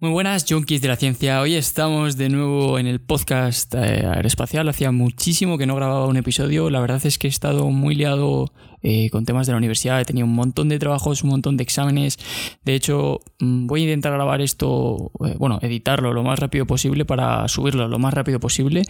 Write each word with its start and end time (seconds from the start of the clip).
Muy 0.00 0.10
buenas, 0.10 0.46
junkies 0.48 0.80
de 0.80 0.86
la 0.86 0.94
ciencia. 0.94 1.40
Hoy 1.40 1.56
estamos 1.56 2.16
de 2.16 2.28
nuevo 2.28 2.78
en 2.78 2.86
el 2.86 3.00
podcast 3.00 3.74
eh, 3.74 4.06
aeroespacial. 4.06 4.68
Hacía 4.68 4.92
muchísimo 4.92 5.58
que 5.58 5.66
no 5.66 5.74
grababa 5.74 6.06
un 6.06 6.16
episodio. 6.16 6.70
La 6.70 6.78
verdad 6.78 7.04
es 7.04 7.18
que 7.18 7.26
he 7.26 7.30
estado 7.30 7.68
muy 7.70 7.96
liado 7.96 8.52
eh, 8.80 9.10
con 9.10 9.24
temas 9.24 9.48
de 9.48 9.54
la 9.54 9.56
universidad. 9.56 10.00
He 10.00 10.04
tenido 10.04 10.28
un 10.28 10.36
montón 10.36 10.68
de 10.68 10.78
trabajos, 10.78 11.24
un 11.24 11.30
montón 11.30 11.56
de 11.56 11.64
exámenes. 11.64 12.16
De 12.64 12.76
hecho, 12.76 13.22
mm, 13.40 13.66
voy 13.66 13.80
a 13.80 13.84
intentar 13.86 14.12
grabar 14.12 14.40
esto, 14.40 15.10
eh, 15.26 15.34
bueno, 15.36 15.58
editarlo 15.62 16.12
lo 16.12 16.22
más 16.22 16.38
rápido 16.38 16.64
posible 16.64 17.04
para 17.04 17.48
subirlo 17.48 17.88
lo 17.88 17.98
más 17.98 18.14
rápido 18.14 18.38
posible. 18.38 18.84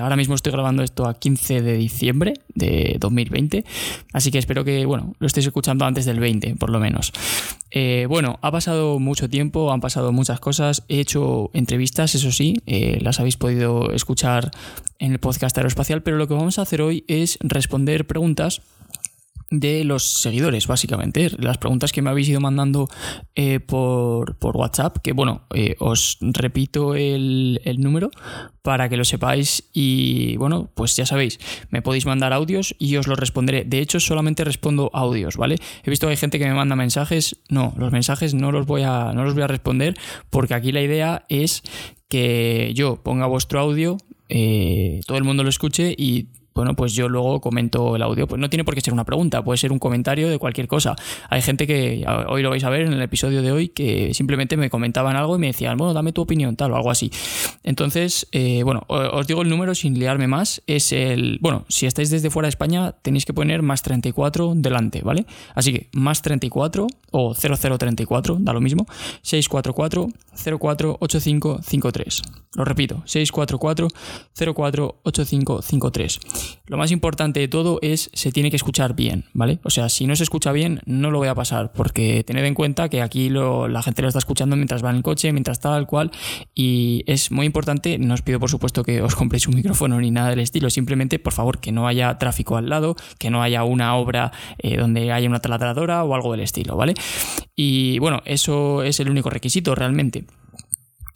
ahora 0.00 0.16
mismo 0.16 0.34
estoy 0.34 0.52
grabando 0.52 0.82
esto 0.82 1.06
a 1.06 1.18
15 1.18 1.60
de 1.60 1.76
diciembre 1.76 2.32
de 2.54 2.96
2020. 2.98 3.62
Así 4.14 4.30
que 4.30 4.38
espero 4.38 4.64
que, 4.64 4.86
bueno, 4.86 5.12
lo 5.18 5.26
estéis 5.26 5.48
escuchando 5.48 5.84
antes 5.84 6.06
del 6.06 6.18
20, 6.18 6.56
por 6.56 6.70
lo 6.70 6.80
menos. 6.80 7.12
Bueno, 8.08 8.38
ha 8.42 8.50
pasado 8.50 8.98
mucho 8.98 9.28
tiempo, 9.28 9.72
han 9.72 9.80
pasado 9.80 10.12
muchas 10.12 10.40
cosas. 10.40 10.84
He 10.88 11.00
hecho 11.00 11.50
entrevistas, 11.52 12.14
eso 12.14 12.32
sí, 12.32 12.56
eh, 12.66 12.98
las 13.00 13.20
habéis 13.20 13.36
podido 13.36 13.92
escuchar 13.92 14.50
en 14.98 15.12
el 15.12 15.18
podcast 15.18 15.56
aeroespacial, 15.56 16.02
pero 16.02 16.16
lo 16.16 16.28
que 16.28 16.34
vamos 16.34 16.58
a 16.58 16.62
hacer 16.62 16.82
hoy 16.82 17.04
es 17.06 17.38
responder 17.40 18.06
preguntas 18.06 18.62
de 19.50 19.82
los 19.82 20.04
seguidores, 20.04 20.68
básicamente. 20.68 21.30
Las 21.38 21.58
preguntas 21.58 21.90
que 21.90 22.02
me 22.02 22.10
habéis 22.10 22.28
ido 22.28 22.40
mandando 22.40 22.88
eh, 23.34 23.58
por, 23.58 24.36
WhatsApp, 24.40 24.98
que 25.02 25.12
bueno, 25.12 25.42
eh, 25.54 25.74
os 25.80 26.18
repito 26.20 26.94
el, 26.94 27.60
número 27.78 28.10
para 28.62 28.88
que 28.88 28.96
lo 28.96 29.04
sepáis 29.04 29.68
y 29.72 30.36
bueno, 30.36 30.70
pues 30.74 30.94
ya 30.94 31.06
sabéis, 31.06 31.40
me 31.70 31.82
podéis 31.82 32.06
mandar 32.06 32.32
audios 32.32 32.76
y 32.78 32.96
os 32.96 33.08
los 33.08 33.18
responderé. 33.18 33.64
De 33.64 33.80
hecho, 33.80 33.98
solamente 33.98 34.44
respondo 34.44 34.90
audios, 34.92 35.36
¿vale? 35.36 35.56
He 35.82 35.90
visto 35.90 36.06
que 36.06 36.12
hay 36.12 36.16
gente 36.16 36.38
que 36.38 36.46
me 36.46 36.54
manda 36.54 36.76
mensajes, 36.76 37.36
no, 37.48 37.74
los 37.76 37.90
mensajes 37.90 38.34
no 38.34 38.52
los 38.52 38.66
voy 38.66 38.82
a, 38.82 39.12
no 39.14 39.24
los 39.24 39.34
voy 39.34 39.42
a 39.42 39.48
responder 39.48 39.96
porque 40.28 40.54
aquí 40.54 40.72
la 40.72 40.82
idea 40.82 41.24
es 41.28 41.62
que 42.08 42.72
yo 42.74 43.02
ponga 43.02 43.26
vuestro 43.26 43.60
audio, 43.60 43.96
eh, 44.28 45.00
todo 45.06 45.18
el 45.18 45.24
mundo 45.24 45.42
lo 45.42 45.48
escuche 45.48 45.94
y 45.96 46.28
bueno, 46.54 46.74
pues 46.74 46.92
yo 46.94 47.08
luego 47.08 47.40
comento 47.40 47.96
el 47.96 48.02
audio. 48.02 48.26
Pues 48.26 48.40
no 48.40 48.48
tiene 48.50 48.64
por 48.64 48.74
qué 48.74 48.80
ser 48.80 48.92
una 48.92 49.04
pregunta, 49.04 49.42
puede 49.42 49.58
ser 49.58 49.72
un 49.72 49.78
comentario 49.78 50.28
de 50.28 50.38
cualquier 50.38 50.68
cosa. 50.68 50.96
Hay 51.28 51.42
gente 51.42 51.66
que, 51.66 52.04
hoy 52.28 52.42
lo 52.42 52.50
vais 52.50 52.64
a 52.64 52.70
ver 52.70 52.82
en 52.82 52.92
el 52.92 53.02
episodio 53.02 53.42
de 53.42 53.52
hoy, 53.52 53.68
que 53.68 54.12
simplemente 54.14 54.56
me 54.56 54.70
comentaban 54.70 55.16
algo 55.16 55.36
y 55.36 55.38
me 55.38 55.48
decían, 55.48 55.76
bueno, 55.76 55.94
dame 55.94 56.12
tu 56.12 56.22
opinión, 56.22 56.56
tal 56.56 56.72
o 56.72 56.76
algo 56.76 56.90
así. 56.90 57.10
Entonces, 57.62 58.26
eh, 58.32 58.62
bueno, 58.64 58.84
os 58.88 59.26
digo 59.26 59.42
el 59.42 59.48
número 59.48 59.74
sin 59.74 59.98
liarme 59.98 60.26
más. 60.26 60.62
Es 60.66 60.92
el, 60.92 61.38
bueno, 61.40 61.64
si 61.68 61.86
estáis 61.86 62.10
desde 62.10 62.30
fuera 62.30 62.46
de 62.46 62.50
España, 62.50 62.92
tenéis 63.02 63.24
que 63.24 63.32
poner 63.32 63.62
más 63.62 63.82
34 63.82 64.52
delante, 64.56 65.02
¿vale? 65.02 65.26
Así 65.54 65.72
que 65.72 65.88
más 65.92 66.22
34 66.22 66.86
o 67.12 67.34
0034, 67.34 68.36
da 68.40 68.52
lo 68.52 68.60
mismo, 68.60 68.86
644 69.22 70.08
048553. 70.34 72.22
Lo 72.54 72.64
repito, 72.64 73.02
644 73.04 73.88
048553. 74.34 76.20
Lo 76.66 76.76
más 76.76 76.92
importante 76.92 77.40
de 77.40 77.48
todo 77.48 77.78
es 77.82 78.10
se 78.12 78.30
tiene 78.30 78.50
que 78.50 78.56
escuchar 78.56 78.94
bien, 78.94 79.24
¿vale? 79.32 79.58
O 79.64 79.70
sea, 79.70 79.88
si 79.88 80.06
no 80.06 80.14
se 80.14 80.22
escucha 80.22 80.52
bien, 80.52 80.80
no 80.86 81.10
lo 81.10 81.18
voy 81.18 81.28
a 81.28 81.34
pasar, 81.34 81.72
porque 81.72 82.22
tened 82.24 82.44
en 82.44 82.54
cuenta 82.54 82.88
que 82.88 83.02
aquí 83.02 83.28
la 83.28 83.82
gente 83.82 84.02
lo 84.02 84.08
está 84.08 84.18
escuchando 84.20 84.56
mientras 84.56 84.84
va 84.84 84.90
en 84.90 84.96
el 84.96 85.02
coche, 85.02 85.32
mientras 85.32 85.60
tal 85.60 85.86
cual, 85.86 86.10
y 86.54 87.02
es 87.06 87.30
muy 87.30 87.46
importante, 87.46 87.98
no 87.98 88.14
os 88.14 88.22
pido 88.22 88.38
por 88.38 88.50
supuesto 88.50 88.84
que 88.84 89.02
os 89.02 89.14
compréis 89.16 89.48
un 89.48 89.56
micrófono 89.56 90.00
ni 90.00 90.10
nada 90.10 90.30
del 90.30 90.40
estilo, 90.40 90.70
simplemente 90.70 91.18
por 91.18 91.32
favor 91.32 91.58
que 91.58 91.72
no 91.72 91.88
haya 91.88 92.18
tráfico 92.18 92.56
al 92.56 92.68
lado, 92.68 92.96
que 93.18 93.30
no 93.30 93.42
haya 93.42 93.64
una 93.64 93.96
obra 93.96 94.32
eh, 94.58 94.76
donde 94.76 95.12
haya 95.12 95.28
una 95.28 95.40
taladradora 95.40 96.04
o 96.04 96.14
algo 96.14 96.32
del 96.32 96.40
estilo, 96.40 96.76
¿vale? 96.76 96.94
Y 97.56 97.98
bueno, 97.98 98.22
eso 98.24 98.82
es 98.82 99.00
el 99.00 99.10
único 99.10 99.28
requisito 99.30 99.74
realmente. 99.74 100.24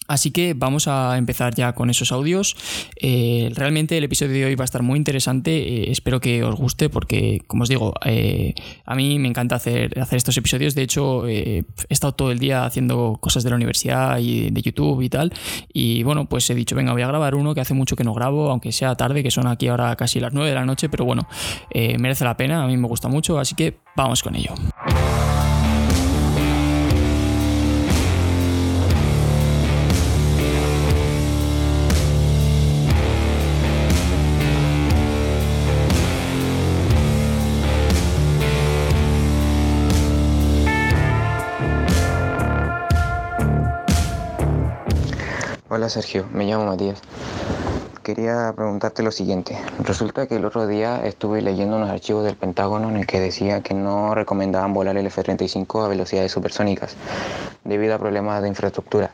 Así 0.06 0.30
que 0.30 0.55
vamos 0.55 0.86
a 0.86 1.16
empezar 1.16 1.55
ya 1.55 1.72
con 1.72 1.91
esos 1.91 2.12
audios. 2.12 2.56
Eh, 3.00 3.50
realmente 3.55 3.97
el 3.97 4.05
episodio 4.05 4.33
de 4.33 4.44
hoy 4.44 4.55
va 4.55 4.64
a 4.64 4.66
estar 4.66 4.83
muy 4.83 4.98
interesante. 4.98 5.56
Eh, 5.56 5.91
espero 5.91 6.20
que 6.20 6.44
os 6.44 6.56
guste 6.56 6.90
porque, 6.90 7.42
como 7.46 7.62
os 7.62 7.68
digo, 7.68 7.95
eh, 8.05 8.55
a 8.84 8.95
mí 8.95 9.18
me 9.18 9.28
encanta 9.28 9.56
hacer, 9.56 9.98
hacer 9.98 10.18
estos 10.18 10.36
episodios. 10.36 10.74
De 10.74 10.83
hecho, 10.83 11.27
he 11.27 11.64
estado 11.89 12.12
todo 12.12 12.30
el 12.30 12.39
día 12.39 12.67
haciendo 12.67 13.18
cosas 13.20 13.45
de 13.45 13.51
la 13.51 13.56
universidad 13.56 14.18
y 14.18 14.51
de 14.51 14.62
YouTube 14.62 15.01
y 15.01 15.08
tal. 15.08 15.33
Y 15.73 16.02
bueno, 16.02 16.27
pues 16.27 16.48
he 16.51 16.55
dicho, 16.55 16.77
venga, 16.77 16.92
voy 16.92 17.02
a 17.02 17.08
grabar 17.08 17.34
uno 17.34 17.55
que 17.55 17.61
hace 17.61 17.74
mucho 17.74 17.96
que 17.96 18.05
no 18.05 18.12
grabo, 18.12 18.51
aunque 18.51 18.73
sea 18.73 18.95
tarde, 18.96 19.23
que 19.23 19.30
son 19.30 19.46
aquí 19.46 19.68
ahora 19.68 19.96
casi 19.96 20.20
las 20.20 20.33
9 20.33 20.51
de 20.51 20.55
la 20.55 20.67
noche. 20.67 20.89
Pero 20.89 21.05
bueno, 21.05 21.27
merece 21.98 22.24
la 22.24 22.36
pena, 22.36 22.62
a 22.62 22.67
mí 22.67 22.77
me 22.77 22.89
gusta 22.89 23.08
mucho. 23.08 23.39
Así 23.39 23.55
que 23.55 23.78
vamos 23.96 24.23
con 24.23 24.36
ello. 24.36 24.55
Hola 45.74 45.89
Sergio, 45.89 46.24
me 46.33 46.45
llamo 46.45 46.67
Matías. 46.67 47.02
Quería 48.05 48.52
preguntarte 48.55 49.02
lo 49.02 49.11
siguiente. 49.11 49.58
Resulta 49.80 50.29
que 50.29 50.36
el 50.36 50.45
otro 50.45 50.68
día 50.68 51.05
estuve 51.05 51.42
leyendo 51.42 51.74
unos 51.74 51.90
archivos 51.90 52.24
del 52.24 52.36
Pentágono 52.36 52.90
en 52.90 52.96
el 52.98 53.08
que 53.08 53.18
decía 53.18 53.61
que 53.61 53.74
no 53.74 54.14
recomendaban 54.14 54.73
volar 54.73 54.96
el 54.96 55.07
F-35 55.07 55.84
a 55.84 55.89
velocidades 55.89 56.30
supersónicas 56.30 56.95
debido 57.64 57.96
a 57.96 57.98
problemas 57.98 58.40
de 58.40 58.51
infraestructura. 58.51 59.11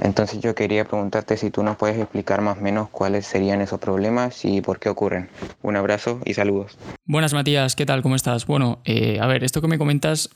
Entonces 0.00 0.40
yo 0.40 0.56
quería 0.56 0.84
preguntarte 0.84 1.36
si 1.36 1.50
tú 1.50 1.62
nos 1.62 1.76
puedes 1.76 1.96
explicar 1.96 2.40
más 2.40 2.58
o 2.58 2.60
menos 2.62 2.88
cuáles 2.88 3.24
serían 3.24 3.60
esos 3.60 3.78
problemas 3.78 4.44
y 4.44 4.60
por 4.60 4.80
qué 4.80 4.88
ocurren. 4.88 5.28
Un 5.62 5.76
abrazo 5.76 6.18
y 6.24 6.34
saludos. 6.34 6.76
Buenas 7.04 7.32
Matías, 7.32 7.76
¿qué 7.76 7.86
tal? 7.86 8.02
¿Cómo 8.02 8.16
estás? 8.16 8.48
Bueno, 8.48 8.80
eh, 8.86 9.20
a 9.20 9.28
ver, 9.28 9.44
esto 9.44 9.60
que 9.60 9.68
me 9.68 9.78
comentas 9.78 10.30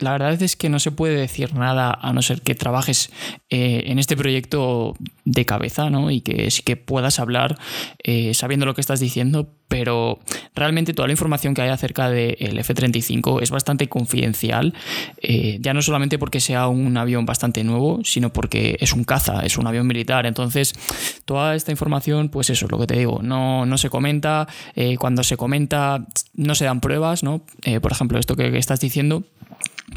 la 0.00 0.12
verdad 0.12 0.42
es 0.42 0.56
que 0.56 0.68
no 0.68 0.78
se 0.78 0.90
puede 0.90 1.14
decir 1.16 1.54
nada 1.54 1.96
a 2.00 2.12
no 2.12 2.22
ser 2.22 2.40
que 2.40 2.54
trabajes 2.54 3.10
eh, 3.50 3.84
en 3.86 3.98
este 3.98 4.16
proyecto 4.16 4.96
de 5.24 5.44
cabeza, 5.44 5.90
¿no? 5.90 6.10
Y 6.10 6.22
que 6.22 6.50
sí 6.50 6.62
que 6.62 6.76
puedas 6.76 7.18
hablar 7.20 7.58
eh, 8.02 8.34
sabiendo 8.34 8.66
lo 8.66 8.74
que 8.74 8.80
estás 8.80 8.98
diciendo, 8.98 9.48
pero 9.68 10.18
realmente 10.54 10.94
toda 10.94 11.06
la 11.06 11.12
información 11.12 11.54
que 11.54 11.62
hay 11.62 11.68
acerca 11.68 12.10
del 12.10 12.58
F-35 12.58 13.42
es 13.42 13.50
bastante 13.50 13.88
confidencial, 13.88 14.74
eh, 15.22 15.58
ya 15.60 15.74
no 15.74 15.82
solamente 15.82 16.18
porque 16.18 16.40
sea 16.40 16.66
un 16.66 16.96
avión 16.96 17.26
bastante 17.26 17.62
nuevo, 17.62 18.00
sino 18.02 18.32
porque 18.32 18.76
es 18.80 18.92
un 18.92 19.04
caza, 19.04 19.44
es 19.44 19.58
un 19.58 19.66
avión 19.66 19.86
militar. 19.86 20.26
Entonces, 20.26 20.74
toda 21.24 21.54
esta 21.54 21.70
información, 21.70 22.30
pues 22.30 22.50
eso 22.50 22.64
es 22.66 22.72
lo 22.72 22.78
que 22.78 22.86
te 22.86 22.98
digo, 22.98 23.20
no, 23.22 23.66
no 23.66 23.78
se 23.78 23.90
comenta, 23.90 24.48
cuando 24.98 25.22
se 25.22 25.36
comenta 25.36 26.06
no 26.34 26.54
se 26.54 26.64
dan 26.64 26.80
pruebas, 26.80 27.22
¿no? 27.22 27.44
por 27.80 27.92
ejemplo, 27.92 28.18
esto 28.18 28.34
que 28.34 28.56
estás 28.56 28.80
diciendo 28.80 29.24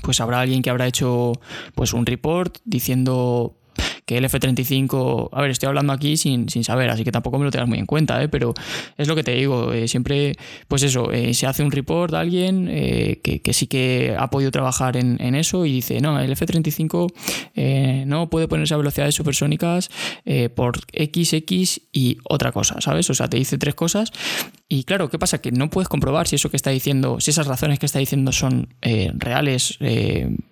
pues 0.03 0.21
habrá 0.21 0.41
alguien 0.41 0.61
que 0.61 0.69
habrá 0.69 0.85
hecho 0.85 1.33
pues 1.73 1.93
un 1.93 2.05
report 2.05 2.57
diciendo 2.65 3.57
que 4.05 4.17
el 4.17 4.25
F-35, 4.25 5.29
a 5.31 5.41
ver, 5.41 5.51
estoy 5.51 5.67
hablando 5.67 5.93
aquí 5.93 6.17
sin, 6.17 6.49
saber, 6.63 6.89
así 6.89 7.03
que 7.03 7.11
tampoco 7.11 7.39
me 7.39 7.45
lo 7.45 7.51
tengas 7.51 7.69
muy 7.69 7.79
en 7.79 7.85
cuenta, 7.85 8.21
¿eh? 8.21 8.27
pero 8.27 8.53
es 8.97 9.07
lo 9.07 9.15
que 9.15 9.23
te 9.23 9.31
digo, 9.31 9.71
eh, 9.73 9.87
siempre, 9.87 10.33
pues 10.67 10.83
eso, 10.83 11.11
eh, 11.11 11.33
se 11.33 11.47
hace 11.47 11.63
un 11.63 11.71
report 11.71 12.13
a 12.13 12.19
alguien 12.19 12.67
eh, 12.69 13.21
que, 13.23 13.53
sí 13.53 13.67
que 13.67 14.15
ha 14.17 14.29
podido 14.29 14.51
trabajar 14.51 14.97
en, 14.97 15.33
eso 15.35 15.65
y 15.65 15.71
dice, 15.71 15.99
no, 16.01 16.19
el 16.19 16.31
F-35 16.33 18.05
no 18.05 18.29
puede 18.29 18.47
ponerse 18.47 18.73
a 18.73 18.77
velocidades 18.77 19.15
supersónicas 19.15 19.89
por 20.55 20.79
XX 20.79 21.81
y 21.91 22.17
otra 22.23 22.51
cosa, 22.51 22.79
¿sabes? 22.81 23.09
O 23.09 23.13
sea, 23.13 23.27
te 23.29 23.37
dice 23.37 23.57
tres 23.57 23.73
cosas 23.73 24.11
y 24.69 24.85
claro, 24.85 25.09
¿qué 25.09 25.19
pasa? 25.19 25.40
Que 25.40 25.51
no 25.51 25.69
puedes 25.69 25.88
comprobar 25.88 26.28
si 26.28 26.35
eso 26.35 26.50
que 26.50 26.57
está 26.57 26.69
diciendo, 26.72 27.19
si 27.19 27.31
esas 27.31 27.47
razones 27.47 27.79
que 27.79 27.85
está 27.85 28.00
diciendo 28.00 28.31
son 28.31 28.74
reales, 28.81 29.78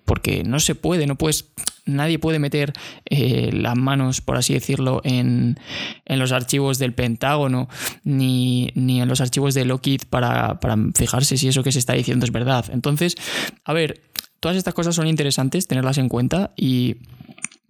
porque 0.04 0.44
no 0.44 0.60
se 0.60 0.74
puede, 0.74 1.06
no 1.06 1.16
puedes 1.16 1.52
nadie 1.84 2.18
puede 2.18 2.38
meter 2.38 2.72
eh, 3.06 3.50
las 3.52 3.76
manos, 3.76 4.20
por 4.20 4.36
así 4.36 4.54
decirlo, 4.54 5.00
en, 5.04 5.58
los 6.06 6.32
archivos 6.32 6.78
del 6.78 6.94
Pentágono 6.94 7.68
ni, 8.04 8.70
en 8.74 9.08
los 9.08 9.20
archivos 9.20 9.54
de 9.54 9.64
Lockheed 9.64 10.02
para, 10.08 10.60
para 10.60 10.76
fijarse 10.94 11.36
si 11.36 11.48
eso 11.48 11.62
que 11.62 11.72
se 11.72 11.78
está 11.78 11.94
diciendo 11.94 12.24
es 12.24 12.32
verdad. 12.32 12.66
Entonces, 12.72 13.16
a 13.64 13.72
ver, 13.72 14.02
todas 14.40 14.56
estas 14.56 14.74
cosas 14.74 14.94
son 14.94 15.06
interesantes 15.06 15.66
tenerlas 15.66 15.98
en 15.98 16.08
cuenta 16.08 16.52
y 16.56 16.96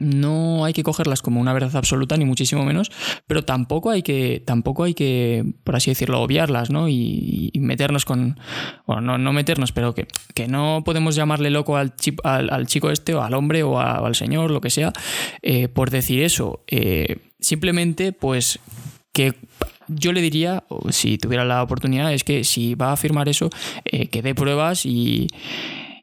no 0.03 0.65
hay 0.65 0.73
que 0.73 0.83
cogerlas 0.83 1.23
como 1.23 1.41
una 1.41 1.53
verdad 1.53 1.77
absoluta, 1.77 2.17
ni 2.17 2.25
muchísimo 2.25 2.65
menos, 2.65 2.91
pero 3.27 3.45
tampoco 3.45 3.91
hay 3.91 4.03
que, 4.03 4.43
tampoco 4.45 4.85
hay 4.85 4.95
que, 4.95 5.45
por 5.65 5.77
así 5.77 5.91
decirlo, 5.91 6.21
obviarlas, 6.21 6.71
¿no? 6.71 6.89
Y, 6.89 7.51
meternos 7.55 8.05
con. 8.05 8.39
Bueno, 8.87 9.17
no, 9.19 9.33
meternos, 9.33 9.71
pero 9.73 9.95
que, 9.95 10.09
que, 10.35 10.49
no 10.49 10.83
podemos 10.85 11.15
llamarle 11.15 11.51
loco 11.51 11.77
al, 11.77 11.95
al, 12.25 12.67
chico 12.67 12.91
este, 12.91 13.15
o 13.15 13.23
al 13.23 13.35
hombre, 13.35 13.63
o, 13.63 13.79
al 13.79 14.15
señor, 14.17 14.51
lo 14.51 14.61
que 14.61 14.71
sea, 14.71 14.93
eh, 15.43 15.69
por 15.69 15.91
decir 15.91 16.23
eso. 16.23 16.65
Eh, 16.67 17.19
simplemente, 17.39 18.13
pues, 18.13 18.59
que 19.13 19.35
yo 19.89 20.13
le 20.13 20.21
diría, 20.21 20.65
si 20.91 21.19
tuviera 21.19 21.45
la 21.45 21.63
oportunidad, 21.63 22.13
es 22.13 22.25
que 22.25 22.45
si 22.45 22.75
va 22.75 22.91
a 22.91 22.93
afirmar 22.93 23.29
eso, 23.29 23.51
eh, 23.85 24.09
que 24.09 24.23
dé 24.23 24.35
pruebas 24.35 24.87
y 24.87 25.29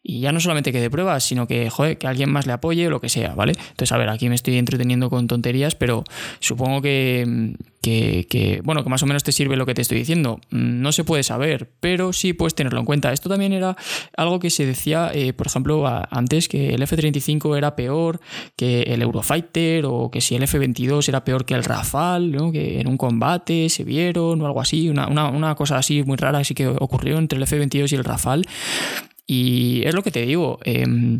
y 0.01 0.21
ya 0.21 0.31
no 0.31 0.39
solamente 0.39 0.71
que 0.71 0.79
de 0.79 0.89
pruebas, 0.89 1.23
sino 1.23 1.45
que, 1.47 1.69
joder, 1.69 1.97
que 1.97 2.07
alguien 2.07 2.31
más 2.31 2.47
le 2.47 2.53
apoye 2.53 2.87
o 2.87 2.89
lo 2.89 3.01
que 3.01 3.09
sea, 3.09 3.35
¿vale? 3.35 3.53
Entonces, 3.57 3.91
a 3.91 3.97
ver, 3.97 4.09
aquí 4.09 4.29
me 4.29 4.35
estoy 4.35 4.57
entreteniendo 4.57 5.09
con 5.09 5.27
tonterías, 5.27 5.75
pero 5.75 6.03
supongo 6.39 6.81
que, 6.81 7.55
que, 7.81 8.61
bueno, 8.63 8.83
que 8.83 8.89
más 8.89 9.03
o 9.03 9.05
menos 9.05 9.23
te 9.23 9.31
sirve 9.31 9.57
lo 9.57 9.65
que 9.65 9.73
te 9.73 9.81
estoy 9.81 9.97
diciendo. 9.97 10.39
Mm, 10.51 10.81
no 10.81 10.91
se 10.93 11.03
puede 11.03 11.23
saber, 11.23 11.69
pero 11.79 12.13
sí 12.13 12.33
puedes 12.33 12.55
tenerlo 12.55 12.79
en 12.79 12.85
cuenta. 12.85 13.11
Esto 13.11 13.29
también 13.29 13.51
era 13.51 13.75
algo 14.15 14.39
que 14.39 14.49
se 14.49 14.65
decía, 14.65 15.11
eh, 15.13 15.33
por 15.33 15.47
ejemplo, 15.47 15.85
antes, 16.09 16.47
que 16.47 16.73
el 16.73 16.81
F-35 16.81 17.57
era 17.57 17.75
peor 17.75 18.21
que 18.55 18.83
el 18.83 19.01
Eurofighter 19.01 19.85
o 19.85 20.09
que 20.11 20.21
si 20.21 20.35
el 20.35 20.43
F-22 20.43 21.09
era 21.09 21.25
peor 21.25 21.45
que 21.45 21.55
el 21.55 21.63
Rafale, 21.63 22.27
¿no? 22.27 22.51
que 22.51 22.79
en 22.79 22.87
un 22.87 22.97
combate 22.97 23.69
se 23.69 23.83
vieron 23.83 24.41
o 24.41 24.45
algo 24.45 24.61
así, 24.61 24.89
una, 24.89 25.07
una 25.07 25.55
cosa 25.55 25.77
así 25.77 26.03
muy 26.03 26.17
rara 26.17 26.39
así 26.39 26.53
que 26.53 26.67
ocurrió 26.67 27.17
entre 27.17 27.37
el 27.37 27.43
F-22 27.43 27.91
y 27.91 27.95
el 27.95 28.03
Rafale. 28.03 28.43
Y 29.31 29.83
es 29.85 29.93
lo 29.93 30.01
que 30.01 30.09
te 30.09 30.25
digo. 30.25 30.57
Em, 30.63 31.19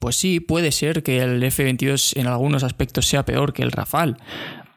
pues 0.00 0.16
sí, 0.16 0.38
puede 0.38 0.70
ser 0.70 1.02
que 1.02 1.22
el 1.22 1.42
F-22 1.42 2.18
en 2.20 2.26
algunos 2.26 2.62
aspectos 2.62 3.06
sea 3.06 3.24
peor 3.24 3.54
que 3.54 3.62
el 3.62 3.72
Rafale. 3.72 4.16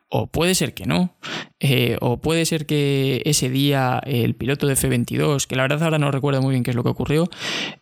O 0.08 0.28
puede 0.28 0.56
ser 0.56 0.74
que 0.74 0.86
no. 0.86 1.18
Eh, 1.60 1.98
o 2.00 2.22
puede 2.22 2.46
ser 2.46 2.66
que 2.66 3.22
ese 3.26 3.50
día 3.50 4.02
el 4.06 4.36
piloto 4.36 4.68
de 4.68 4.74
F-22, 4.74 5.48
que 5.48 5.58
la 5.58 5.64
verdad 5.64 5.84
ahora 5.84 6.00
no 6.00 6.12
recuerdo 6.12 6.42
muy 6.42 6.52
bien 6.52 6.64
qué 6.64 6.70
es 6.70 6.78
lo 6.78 6.84
que 6.84 6.92
ocurrió, 6.92 7.30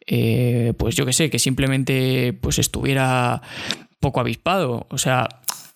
eh, 0.07 0.73
pues 0.75 0.95
yo 0.95 1.05
que 1.05 1.13
sé, 1.13 1.29
que 1.29 1.37
simplemente 1.37 2.33
pues 2.33 2.57
estuviera 2.57 3.43
poco 3.99 4.21
avispado. 4.21 4.87
O 4.89 4.97
sea, 4.97 5.29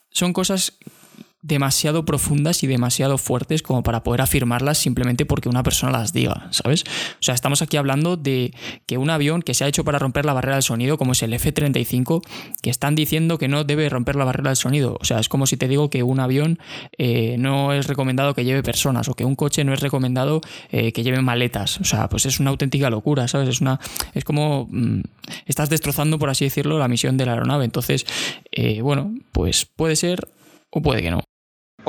son 0.10 0.34
cosas 0.34 0.80
demasiado 1.42 2.04
profundas 2.04 2.64
y 2.64 2.68
demasiado 2.68 3.18
fuertes 3.18 3.62
como 3.62 3.84
para 3.84 4.04
poder 4.04 4.22
afirmarlas 4.22 4.80
simplemente 4.80 5.26
porque 5.26 5.50
una 5.50 5.64
persona 5.64 5.92
las 5.92 6.12
diga, 6.12 6.48
¿sabes? 6.52 6.84
O 6.84 7.22
sea, 7.24 7.36
estamos 7.36 7.62
aquí 7.62 7.78
hablando 7.78 8.18
de 8.18 8.54
que 8.88 8.98
un 8.98 9.10
avión 9.10 9.42
que 9.42 9.54
se 9.54 9.64
ha 9.64 9.68
hecho 9.68 9.84
para 9.84 10.00
romper 10.00 10.26
la 10.26 10.34
barrera 10.34 10.56
del 10.56 10.64
sonido, 10.64 10.98
como 10.98 11.12
es 11.12 11.22
el 11.22 11.34
F-35, 11.34 12.22
que 12.62 12.70
están 12.70 12.96
diciendo 12.96 13.38
que 13.38 13.48
no 13.48 13.64
debe 13.64 13.88
romper 13.88 14.16
la 14.16 14.26
barrera 14.26 14.50
del 14.50 14.58
sonido. 14.58 14.98
O 15.00 15.06
sea, 15.06 15.20
es 15.20 15.30
como 15.30 15.46
si 15.46 15.58
te 15.58 15.68
digo 15.68 15.90
que 15.90 16.02
un 16.02 16.20
avión 16.20 16.60
eh, 16.98 17.36
no 17.38 17.72
es 17.72 17.88
recomendado 17.88 18.34
que 18.34 18.44
lleve 18.44 18.64
personas 18.64 19.08
o 19.08 19.14
que 19.14 19.24
un 19.24 19.36
coche 19.36 19.64
no 19.64 19.74
es 19.74 19.80
recomendado 19.80 20.42
eh, 20.72 20.92
que 20.92 21.04
lleve 21.04 21.22
maletas. 21.22 21.80
O 21.80 21.86
sea, 21.86 22.10
pues 22.10 22.26
es 22.26 22.40
una 22.40 22.50
auténtica 22.50 22.90
locura, 22.90 23.28
¿sabes? 23.28 23.50
Es, 23.50 23.62
una, 23.62 23.80
es 24.14 24.24
como... 24.24 24.68
Mm, 24.72 25.02
estás 25.46 25.70
destrozando, 25.70 26.18
por 26.20 26.30
así 26.30 26.46
decirlo, 26.46 26.80
la 26.80 26.88
misión 26.88 27.18
de 27.18 27.26
la 27.26 27.34
aeronave. 27.34 27.66
Entonces, 27.66 28.06
eh, 28.52 28.82
bueno, 28.82 29.14
pues 29.32 29.66
puede 29.66 29.96
ser 29.96 30.28
o 30.72 30.82
puede 30.82 31.02
que 31.02 31.12
no. 31.12 31.22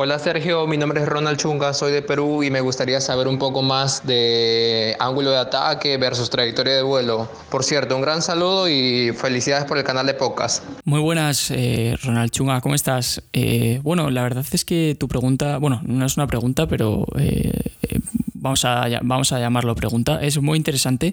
Hola 0.00 0.20
Sergio, 0.20 0.64
mi 0.69 0.76
nombre 0.76 1.02
es 1.02 1.08
Ronald 1.08 1.38
Chunga, 1.38 1.75
soy 1.75 1.90
de 1.90 2.02
Perú 2.02 2.44
y 2.44 2.52
me 2.52 2.60
gustaría 2.60 3.00
saber 3.00 3.26
un 3.26 3.36
poco 3.36 3.62
más 3.62 4.06
de 4.06 4.94
ángulo 5.00 5.32
de 5.32 5.38
ataque 5.38 5.96
versus 5.96 6.30
trayectoria 6.30 6.75
de 6.75 6.82
vuelo. 6.82 7.28
Por 7.50 7.64
cierto, 7.64 7.96
un 7.96 8.02
gran 8.02 8.22
saludo 8.22 8.69
y 8.69 9.10
felicidades 9.12 9.64
por 9.64 9.76
el 9.76 9.82
canal 9.82 10.06
de 10.06 10.14
Pocas. 10.14 10.62
Muy 10.84 11.00
buenas, 11.00 11.50
eh, 11.50 11.96
Ronald 12.04 12.30
Chunga, 12.30 12.60
¿cómo 12.60 12.76
estás? 12.76 13.25
Eh, 13.32 13.80
bueno, 13.82 14.08
la 14.10 14.22
verdad 14.22 14.46
es 14.52 14.64
que 14.64 14.96
tu 14.96 15.08
pregunta, 15.08 15.58
bueno, 15.58 15.80
no 15.84 16.06
es 16.06 16.16
una 16.16 16.28
pregunta, 16.28 16.69
pero 16.69 17.04
eh, 17.19 17.50
vamos, 18.34 18.64
a, 18.64 18.86
vamos 19.02 19.32
a 19.32 19.40
llamarlo 19.40 19.75
pregunta, 19.75 20.22
es 20.22 20.40
muy 20.40 20.58
interesante 20.58 21.10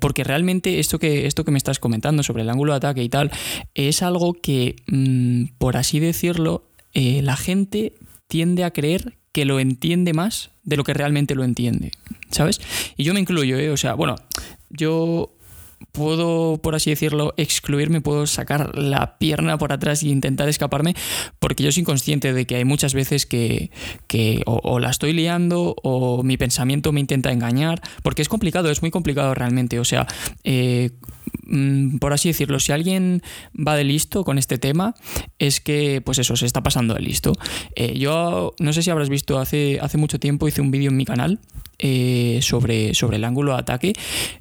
porque 0.00 0.24
realmente 0.24 0.78
esto 0.78 0.98
que, 0.98 1.26
esto 1.26 1.44
que 1.44 1.50
me 1.50 1.58
estás 1.58 1.78
comentando 1.78 2.22
sobre 2.22 2.42
el 2.42 2.48
ángulo 2.48 2.72
de 2.72 2.78
ataque 2.78 3.02
y 3.02 3.10
tal 3.10 3.30
es 3.74 4.02
algo 4.02 4.32
que, 4.32 4.76
mm, 4.86 5.58
por 5.58 5.76
así 5.76 6.00
decirlo, 6.00 6.64
eh, 6.94 7.22
la 7.22 7.36
gente 7.36 7.94
tiende 8.26 8.64
a 8.64 8.72
creer 8.72 9.16
que 9.32 9.44
lo 9.44 9.60
entiende 9.60 10.12
más 10.12 10.50
de 10.64 10.76
lo 10.76 10.84
que 10.84 10.94
realmente 10.94 11.34
lo 11.34 11.44
entiende, 11.44 11.92
¿sabes? 12.30 12.60
Y 12.96 13.04
yo 13.04 13.14
me 13.14 13.20
incluyo, 13.20 13.58
¿eh? 13.58 13.70
O 13.70 13.76
sea, 13.76 13.94
bueno, 13.94 14.16
yo 14.70 15.32
puedo, 15.92 16.58
por 16.62 16.74
así 16.74 16.90
decirlo, 16.90 17.34
excluirme, 17.36 18.00
puedo 18.00 18.26
sacar 18.26 18.76
la 18.76 19.18
pierna 19.18 19.58
por 19.58 19.72
atrás 19.72 20.02
e 20.02 20.08
intentar 20.08 20.48
escaparme, 20.48 20.94
porque 21.38 21.62
yo 21.62 21.72
soy 21.72 21.82
consciente 21.82 22.32
de 22.32 22.46
que 22.46 22.56
hay 22.56 22.64
muchas 22.64 22.94
veces 22.94 23.26
que, 23.26 23.70
o, 24.46 24.78
la 24.78 24.90
estoy 24.90 25.12
liando 25.12 25.74
o 25.82 26.22
mi 26.22 26.36
pensamiento 26.36 26.92
me 26.92 27.00
intenta 27.00 27.32
engañar, 27.32 27.80
porque 28.02 28.22
es 28.22 28.28
complicado, 28.28 28.70
es 28.70 28.82
muy 28.82 28.90
complicado 28.90 29.34
realmente. 29.34 29.78
O 29.78 29.84
sea, 29.84 30.06
eh, 30.44 30.90
por 32.00 32.12
así 32.12 32.28
decirlo, 32.28 32.60
si 32.60 32.72
alguien 32.72 33.22
va 33.54 33.76
de 33.76 33.84
listo 33.84 34.24
con 34.24 34.38
este 34.38 34.58
tema, 34.58 34.94
es 35.38 35.60
que, 35.60 36.00
pues 36.04 36.18
eso, 36.18 36.36
se 36.36 36.46
está 36.46 36.62
pasando 36.62 36.94
de 36.94 37.00
listo. 37.00 37.32
Eh, 37.74 37.98
yo 37.98 38.54
no 38.58 38.72
sé 38.72 38.82
si 38.82 38.90
habrás 38.90 39.08
visto, 39.08 39.38
hace, 39.38 39.78
hace 39.80 39.98
mucho 39.98 40.18
tiempo 40.18 40.48
hice 40.48 40.60
un 40.60 40.70
vídeo 40.70 40.90
en 40.90 40.96
mi 40.96 41.04
canal 41.04 41.40
eh, 41.78 42.40
sobre, 42.42 42.94
sobre 42.94 43.16
el 43.16 43.24
ángulo 43.24 43.52
de 43.52 43.58
ataque. 43.58 43.92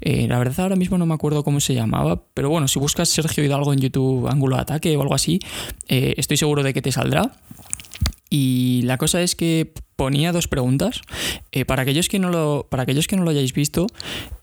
la 0.02 0.40
verdad 0.40 0.62
ahora 0.62 0.76
mismo 0.76 0.98
no 0.98 1.06
me 1.06 1.14
acuerdo 1.14 1.44
cómo 1.44 1.60
se 1.60 1.74
llamaba, 1.74 2.24
pero 2.34 2.50
bueno, 2.50 2.68
si 2.68 2.80
buscas 2.80 3.10
Sergio 3.10 3.44
Hidalgo 3.44 3.74
en 3.74 3.80
YouTube, 3.80 4.28
ángulo 4.28 4.56
de 4.56 4.62
ataque 4.62 4.96
o 4.96 5.02
algo 5.02 5.16
así, 5.16 5.40
eh, 5.88 6.14
estoy 6.18 6.38
seguro 6.38 6.64
de 6.64 6.74
que 6.74 6.82
te 6.82 6.92
saldrá. 6.92 7.32
Y 8.30 8.82
la 8.84 8.98
cosa 8.98 9.22
es 9.22 9.36
que 9.36 9.72
ponía 9.96 10.32
dos 10.32 10.48
preguntas. 10.48 11.02
Eh, 11.52 11.66
para, 11.66 11.82
aquellos 11.82 12.08
que 12.08 12.20
no 12.20 12.30
lo, 12.30 12.68
para 12.70 12.84
aquellos 12.84 13.08
que 13.08 13.18
no 13.18 13.24
lo 13.24 13.32
hayáis 13.32 13.54
visto, 13.54 13.88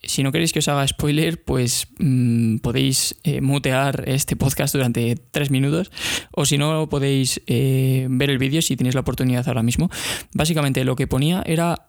si 0.02 0.22
no 0.22 0.32
queréis 0.32 0.52
que 0.52 0.58
os 0.58 0.69
haga 0.69 0.86
spoiler, 0.86 1.42
pues 1.42 1.88
mm, 1.98 2.56
podéis 2.58 3.16
eh, 3.25 3.40
mutear 3.40 4.04
este 4.06 4.36
podcast 4.36 4.75
durante 4.75 5.16
tres 5.31 5.50
minutos. 5.50 5.90
O 6.32 6.44
si 6.44 6.58
no, 6.58 6.88
podéis 6.88 7.40
ver 7.46 8.31
el 8.31 8.38
vídeo 8.38 8.62
si 8.62 8.76
tenéis 8.76 8.94
la 8.94 9.02
oportunidad 9.02 9.46
ahora 9.48 9.62
mismo. 9.62 9.90
Básicamente 10.32 10.84
lo 10.84 10.96
que 10.96 11.06
ponía 11.06 11.42
era 11.46 11.88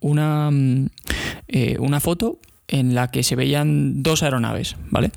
una, 0.00 0.50
mm, 0.50 0.88
una 1.78 2.00
foto 2.00 2.38
en 2.68 2.94
la 2.94 3.10
que 3.10 3.22
se 3.22 3.36
veían 3.36 4.02
dos 4.02 4.22
aeronaves, 4.22 4.76
¿vale? 4.90 5.10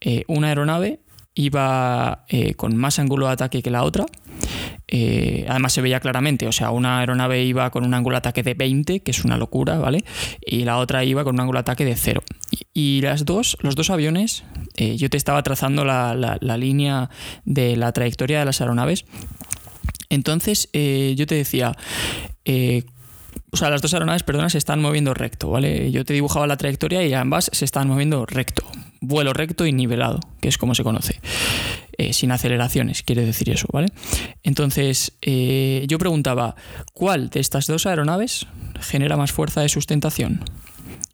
Eh, 0.00 0.24
una 0.26 0.48
aeronave 0.48 1.00
iba 1.38 2.24
eh, 2.28 2.54
con 2.54 2.76
más 2.76 2.98
ángulo 2.98 3.28
de 3.28 3.32
ataque 3.32 3.62
que 3.62 3.70
la 3.70 3.84
otra. 3.84 4.06
Eh, 4.88 5.46
además 5.48 5.72
se 5.72 5.80
veía 5.80 6.00
claramente, 6.00 6.48
o 6.48 6.52
sea, 6.52 6.72
una 6.72 6.98
aeronave 6.98 7.44
iba 7.44 7.70
con 7.70 7.84
un 7.84 7.94
ángulo 7.94 8.14
de 8.14 8.18
ataque 8.18 8.42
de 8.42 8.54
20, 8.54 9.00
que 9.00 9.10
es 9.12 9.24
una 9.24 9.36
locura, 9.36 9.78
¿vale? 9.78 10.04
Y 10.44 10.64
la 10.64 10.78
otra 10.78 11.04
iba 11.04 11.22
con 11.22 11.36
un 11.36 11.40
ángulo 11.40 11.58
de 11.58 11.60
ataque 11.60 11.84
de 11.84 11.94
0. 11.94 12.24
Y, 12.74 13.00
las 13.02 13.24
dos, 13.24 13.56
los 13.60 13.76
dos 13.76 13.90
aviones, 13.90 14.42
yo 14.76 15.10
te 15.10 15.16
estaba 15.16 15.42
trazando 15.42 15.84
la, 15.84 16.14
la, 16.14 16.56
línea 16.56 17.10
de 17.44 17.76
la 17.76 17.92
trayectoria 17.92 18.40
de 18.40 18.44
las 18.44 18.60
aeronaves. 18.60 19.04
Entonces 20.08 20.68
yo 20.72 21.26
te 21.26 21.34
decía, 21.34 21.76
o 23.50 23.56
sea, 23.56 23.70
las 23.70 23.80
dos 23.80 23.94
aeronaves, 23.94 24.22
perdona, 24.22 24.50
se 24.50 24.58
están 24.58 24.80
moviendo 24.80 25.14
recto, 25.14 25.50
¿vale? 25.50 25.90
Yo 25.90 26.04
te 26.04 26.12
dibujaba 26.12 26.46
la 26.46 26.56
trayectoria 26.56 27.04
y 27.06 27.14
ambas 27.14 27.50
se 27.52 27.64
están 27.64 27.88
moviendo 27.88 28.26
recto. 28.26 28.62
Vuelo 29.00 29.32
recto 29.32 29.64
y 29.64 29.72
nivelado, 29.72 30.20
que 30.40 30.48
es 30.48 30.58
como 30.58 30.74
se 30.74 30.84
conoce. 30.84 31.20
Eh, 31.96 32.12
sin 32.12 32.30
aceleraciones, 32.30 33.02
quiere 33.02 33.24
decir 33.24 33.50
eso, 33.50 33.66
¿vale? 33.72 33.88
Entonces, 34.42 35.12
eh, 35.22 35.84
yo 35.88 35.98
preguntaba, 35.98 36.56
¿cuál 36.92 37.30
de 37.30 37.40
estas 37.40 37.66
dos 37.66 37.86
aeronaves 37.86 38.46
genera 38.80 39.16
más 39.16 39.32
fuerza 39.32 39.62
de 39.62 39.68
sustentación? 39.68 40.44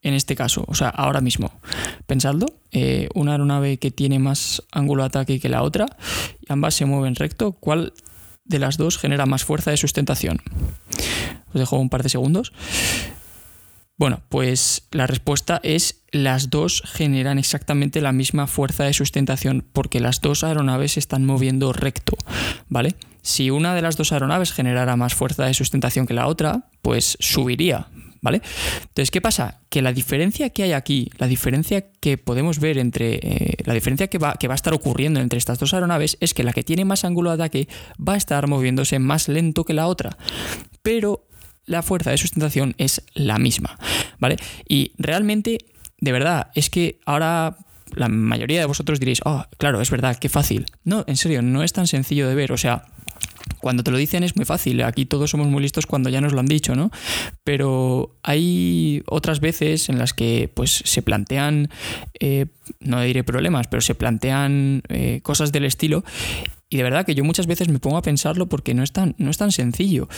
En 0.02 0.12
este 0.12 0.37
caso, 0.37 0.64
o 0.66 0.75
sea, 0.75 0.90
ahora 0.90 1.23
mismo, 1.23 1.52
pensadlo, 2.06 2.47
eh, 2.73 3.09
una 3.14 3.32
aeronave 3.32 3.78
que 3.78 3.90
tiene 3.90 4.18
más 4.18 4.62
ángulo 4.73 5.04
de 5.04 5.06
ataque 5.06 5.40
que 5.40 5.49
la 5.49 5.62
otra, 5.62 5.87
ambas 6.49 6.75
se 6.75 6.85
mueven 6.85 7.14
recto, 7.14 7.52
¿cuál 7.52 7.94
de 8.44 8.59
las 8.59 8.76
dos 8.76 8.99
genera 8.99 9.25
más 9.25 9.44
fuerza 9.44 9.70
de 9.70 9.78
sustentación? 9.78 10.42
Os 11.54 11.61
dejo 11.61 11.78
un 11.78 11.88
par 11.88 12.02
de 12.02 12.08
segundos. 12.08 12.52
Bueno, 13.96 14.23
pues 14.28 14.88
la 14.90 15.06
respuesta 15.06 15.61
es 15.62 16.02
las 16.11 16.50
dos 16.50 16.82
generan 16.84 17.38
exactamente 17.38 18.00
la 18.00 18.12
misma 18.12 18.49
fuerza 18.49 18.84
de 18.84 18.92
sustentación 18.92 19.64
porque 19.73 20.00
las 20.00 20.20
dos 20.20 20.42
aeronaves 20.42 20.92
se 20.92 21.00
están 21.00 21.25
moviendo 21.25 21.73
recto, 21.73 22.16
¿vale? 22.68 22.96
Si 23.23 23.50
una 23.50 23.75
de 23.75 23.82
las 23.82 23.96
dos 23.96 24.12
aeronaves 24.12 24.52
generara 24.52 24.96
más 24.96 25.14
fuerza 25.14 25.44
de 25.44 25.54
sustentación 25.54 26.06
que 26.06 26.14
la 26.14 26.26
otra, 26.26 26.68
pues 26.82 27.16
subiría, 27.20 27.87
¿vale? 28.20 28.42
Entonces, 28.80 29.12
¿qué 29.12 29.20
pasa? 29.20 29.61
Que 29.70 29.80
la 29.80 29.92
diferencia 29.92 30.50
que 30.50 30.64
hay 30.64 30.73
aquí, 30.73 31.11
la 31.18 31.28
diferencia 31.28 31.84
que 32.00 32.18
podemos 32.18 32.58
ver 32.58 32.78
entre, 32.78 33.20
eh, 33.23 33.56
la 33.64 33.75
diferencia 33.75 34.08
que 34.08 34.18
va, 34.18 34.34
que 34.34 34.49
va 34.49 34.54
a 34.54 34.56
estar 34.56 34.75
ocurriendo 34.75 35.20
entre 35.20 35.38
estas 35.38 35.61
dos 35.61 35.73
aeronaves 35.73 36.16
es 36.20 36.34
que 36.34 36.42
la 36.42 36.52
que 36.52 36.64
tiene 36.64 36.84
más 36.84 37.04
ángulo 37.04 37.30
de 37.30 37.34
ataque 37.34 37.68
va 37.96 38.14
a 38.14 38.16
estar 38.16 38.49
moviéndose 38.49 38.99
más 38.99 39.28
lento 39.28 39.64
que 39.64 39.73
la 39.73 39.87
otra. 39.87 40.18
Pero 40.82 41.28
la 41.66 41.83
fuerza 41.83 42.11
de 42.11 42.18
sustentación 42.18 42.75
es 42.78 43.02
la 43.14 43.38
misma, 43.38 43.78
¿vale? 44.18 44.37
Y 44.68 44.92
realmente, 44.99 45.59
de 46.00 46.12
verdad, 46.12 46.49
es 46.54 46.71
que 46.71 46.99
ahora 47.06 47.56
la 47.94 48.09
mayoría 48.09 48.61
de 48.61 48.66
vosotros 48.66 49.00
diréis, 49.00 49.21
oh, 49.25 49.44
claro, 49.59 49.80
es 49.80 49.90
verdad, 49.90 50.16
qué 50.18 50.28
fácil. 50.28 50.66
No, 50.85 51.04
en 51.06 51.16
serio, 51.16 51.42
no 51.42 51.62
es 51.62 51.73
tan 51.73 51.87
sencillo 51.87 52.28
de 52.28 52.35
ver, 52.35 52.52
o 52.52 52.56
sea, 52.56 52.85
cuando 53.61 53.83
te 53.83 53.90
lo 53.90 53.97
dicen 53.97 54.23
es 54.25 54.37
muy 54.37 54.44
fácil, 54.44 54.83
aquí 54.83 55.06
todos 55.06 55.30
somos 55.30 55.47
muy 55.47 55.62
listos 55.62 55.87
cuando 55.87 56.11
ya 56.11 56.21
nos 56.21 56.33
lo 56.33 56.40
han 56.40 56.47
dicho, 56.47 56.75
¿no? 56.75 56.90
Pero 57.44 58.14
hay 58.23 59.02
otras 59.06 59.40
veces 59.40 59.88
en 59.88 59.99
las 59.99 60.12
que 60.12 60.50
pues 60.52 60.83
se 60.85 61.02
plantean, 61.02 61.71
eh, 62.21 62.47
no 62.80 63.00
diré 63.00 63.25
problemas, 63.25 63.66
pero 63.68 63.80
se 63.80 63.94
plantean 63.94 64.83
eh, 64.88 65.21
cosas 65.23 65.50
del 65.50 65.64
estilo 65.64 66.04
Y 66.75 66.76
de 66.76 66.83
verdad 66.83 67.07
que 67.07 67.14
yo 67.14 67.23
muchas 67.23 67.47
veces 67.47 67.69
me 67.69 67.78
pongo 67.78 67.99
a 67.99 68.02
pensarlo 68.02 68.49
porque 68.49 68.75
no 68.75 68.83
es 68.83 68.90
tan, 68.90 69.14
no 69.16 69.31
es 69.31 69.38
tan 69.38 69.52
sencillo. 69.52 70.09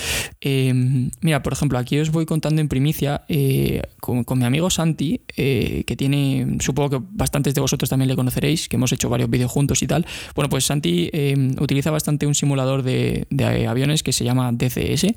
Em, 0.41 1.11
mira, 1.21 1.43
por 1.43 1.53
ejemplo, 1.53 1.79
aquí 1.79 1.99
os 1.99 2.11
voy 2.11 2.25
contando 2.25 2.63
en 2.63 2.69
primicia 2.69 3.27
eh, 3.29 3.83
con, 4.01 4.25
mi 4.39 4.45
amigo 4.47 4.71
Santi, 4.71 5.21
eh, 5.37 5.85
que 5.87 5.97
tiene, 5.97 6.57
supongo 6.61 6.89
que 6.89 7.07
bastantes 7.11 7.53
de 7.53 7.61
vosotros 7.61 7.91
también 7.91 8.09
le 8.09 8.17
conoceréis, 8.17 8.71
que 8.71 8.77
hemos 8.77 8.91
hecho 8.91 9.11
varios 9.11 9.29
vídeos 9.29 9.51
juntos 9.51 9.83
y 9.83 9.87
tal. 9.87 10.07
Bueno, 10.35 10.49
pues 10.49 10.65
Santi 10.65 11.11
em, 11.13 11.55
utiliza 11.61 11.91
bastante 11.91 12.27
un 12.27 12.35
simulador 12.35 12.83
de, 12.83 13.27
aviones 13.69 14.03
que 14.03 14.15
se 14.15 14.25
llama 14.25 14.51
DCS, 14.51 15.09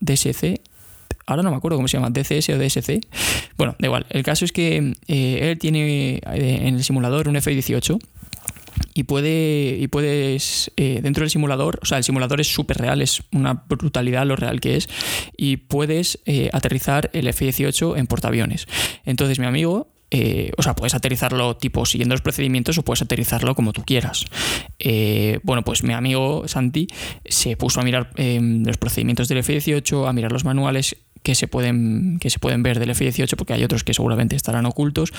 DSC, 0.00 0.60
ahora 1.24 1.42
no 1.42 1.50
me 1.50 1.56
acuerdo 1.56 1.78
cómo 1.78 1.88
se 1.88 1.96
llama, 1.96 2.10
DCS 2.10 2.50
o 2.50 2.58
DSC. 2.58 3.00
Bueno, 3.56 3.74
da 3.78 3.86
igual. 3.86 4.04
El 4.10 4.22
caso 4.22 4.44
es 4.44 4.52
que 4.52 4.92
eh, 5.08 5.50
él 5.50 5.58
tiene 5.58 6.20
en 6.26 6.74
el 6.74 6.84
simulador 6.84 7.26
un 7.26 7.36
F-18 7.36 7.98
y 8.94 9.04
puede 9.04 9.76
y 9.80 9.88
puedes 9.88 10.72
eh, 10.76 11.00
dentro 11.02 11.22
del 11.22 11.30
simulador 11.30 11.78
o 11.82 11.86
sea 11.86 11.98
el 11.98 12.04
simulador 12.04 12.40
es 12.40 12.52
súper 12.52 12.78
real 12.78 13.02
es 13.02 13.22
una 13.32 13.64
brutalidad 13.68 14.26
lo 14.26 14.36
real 14.36 14.60
que 14.60 14.76
es 14.76 14.88
y 15.36 15.56
puedes 15.56 16.18
aterrizar 16.52 17.10
el 17.12 17.28
F-18 17.28 17.98
en 17.98 18.06
portaaviones 18.06 18.66
entonces 19.04 19.38
mi 19.38 19.46
amigo 19.46 19.88
o 20.56 20.62
sea, 20.62 20.76
puedes 20.76 20.94
aterrizarlo 20.94 21.56
tipo 21.56 21.84
siguiendo 21.84 22.14
los 22.14 22.22
procedimientos 22.22 22.78
o 22.78 22.84
puedes 22.84 23.02
aterrizarlo 23.02 23.56
como 23.56 23.72
tú 23.72 23.82
quieras. 23.84 24.26
bueno, 25.42 25.64
pues 25.64 25.82
mi 25.82 25.92
amigo 25.92 26.46
Santi 26.46 26.86
se 27.24 27.56
puso 27.56 27.80
a 27.80 27.82
mirar 27.82 28.12
los 28.16 28.76
procedimientos 28.76 29.26
del 29.26 29.38
F-18, 29.38 30.08
a 30.08 30.12
mirar 30.12 30.30
los 30.30 30.44
manuales 30.44 30.94
que 31.24 31.34
se 31.34 31.48
pueden, 31.48 32.18
que 32.20 32.30
se 32.30 32.38
pueden 32.38 32.62
ver 32.62 32.78
del 32.78 32.90
F-18 32.90 33.34
porque 33.36 33.54
hay 33.54 33.64
otros 33.64 33.82
que 33.82 33.94
seguramente 33.94 34.36
estarán 34.36 34.66
ocultos. 34.66 35.12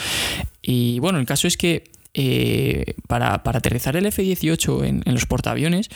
Y 0.62 1.00
bueno, 1.00 1.20
el 1.20 1.26
caso 1.26 1.48
es 1.48 1.58
que 1.58 1.92
eh, 2.18 2.96
para, 3.08 3.34
aterrizar 3.34 3.96
el 3.98 4.06
F-18 4.06 4.86
en, 4.86 5.14
los 5.14 5.26
portaaviones 5.26 5.90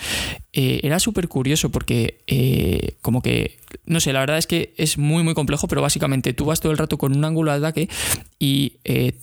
eh, 0.53 0.81
era 0.83 0.99
súper 0.99 1.27
curioso 1.27 1.71
porque 1.71 2.19
eh, 2.27 2.97
como 3.01 3.21
que, 3.21 3.57
no 3.85 3.99
sé, 3.99 4.13
la 4.13 4.19
verdad 4.19 4.37
es 4.37 4.45
que 4.45 4.73
es 4.77 4.97
muy 4.97 5.23
muy 5.23 5.33
complejo, 5.33 5.67
pero 5.67 5.81
básicamente 5.81 6.33
tú 6.33 6.45
vas 6.45 6.59
todo 6.59 6.71
el 6.71 6.77
rato 6.77 6.97
con 6.97 7.15
un 7.15 7.25
ángulo 7.25 7.51
de 7.51 7.57
ataque 7.57 7.89
y 8.37 8.77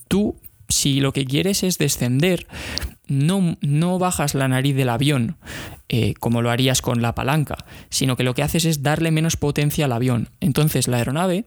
tú, 0.08 0.36
si 0.68 1.00
lo 1.00 1.12
que 1.12 1.24
quieres 1.24 1.62
es 1.62 1.78
descender, 1.78 2.46
no, 3.06 3.56
no 3.60 3.98
bajas 3.98 4.34
la 4.34 4.48
nariz 4.48 4.74
del 4.74 4.88
avión 4.88 5.36
eh, 5.88 6.14
como 6.18 6.42
lo 6.42 6.50
harías 6.50 6.82
con 6.82 7.00
la 7.00 7.14
palanca, 7.14 7.58
sino 7.90 8.16
que 8.16 8.24
lo 8.24 8.34
que 8.34 8.42
haces 8.42 8.64
es 8.64 8.82
darle 8.82 9.12
menos 9.12 9.36
potencia 9.36 9.84
al 9.84 9.92
avión. 9.92 10.30
Entonces 10.40 10.88
la 10.88 10.96
aeronave 10.96 11.44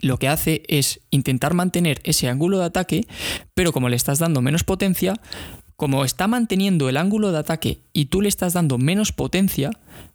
lo 0.00 0.18
que 0.18 0.28
hace 0.28 0.62
es 0.68 1.00
intentar 1.10 1.54
mantener 1.54 2.00
ese 2.04 2.28
ángulo 2.28 2.58
de 2.58 2.66
ataque, 2.66 3.06
pero 3.54 3.72
como 3.72 3.88
le 3.88 3.96
estás 3.96 4.18
dando 4.18 4.42
menos 4.42 4.64
potencia, 4.64 5.14
como 5.76 6.04
está 6.04 6.26
manteniendo 6.26 6.88
el 6.88 6.96
ángulo 6.96 7.32
de 7.32 7.38
ataque 7.38 7.78
y 7.92 8.06
tú 8.06 8.20
le 8.20 8.28
estás 8.28 8.52
dando 8.52 8.78
menos 8.78 9.12
potencia, 9.12 9.70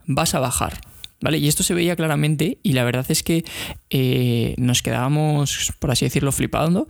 vas 0.06 0.36
a 0.36 0.40
bajar. 0.40 0.82
Y 1.32 1.48
esto 1.48 1.64
se 1.64 1.74
veía 1.74 1.96
claramente 1.96 2.60
y 2.64 2.74
la 2.74 2.84
verdad 2.84 3.06
es 3.08 3.24
que 3.24 3.46
eh, 3.90 4.56
nos 4.58 4.82
quedábamos, 4.82 5.72
por 5.80 5.90
así 5.92 6.04
decirlo, 6.06 6.34
flipando, 6.34 6.88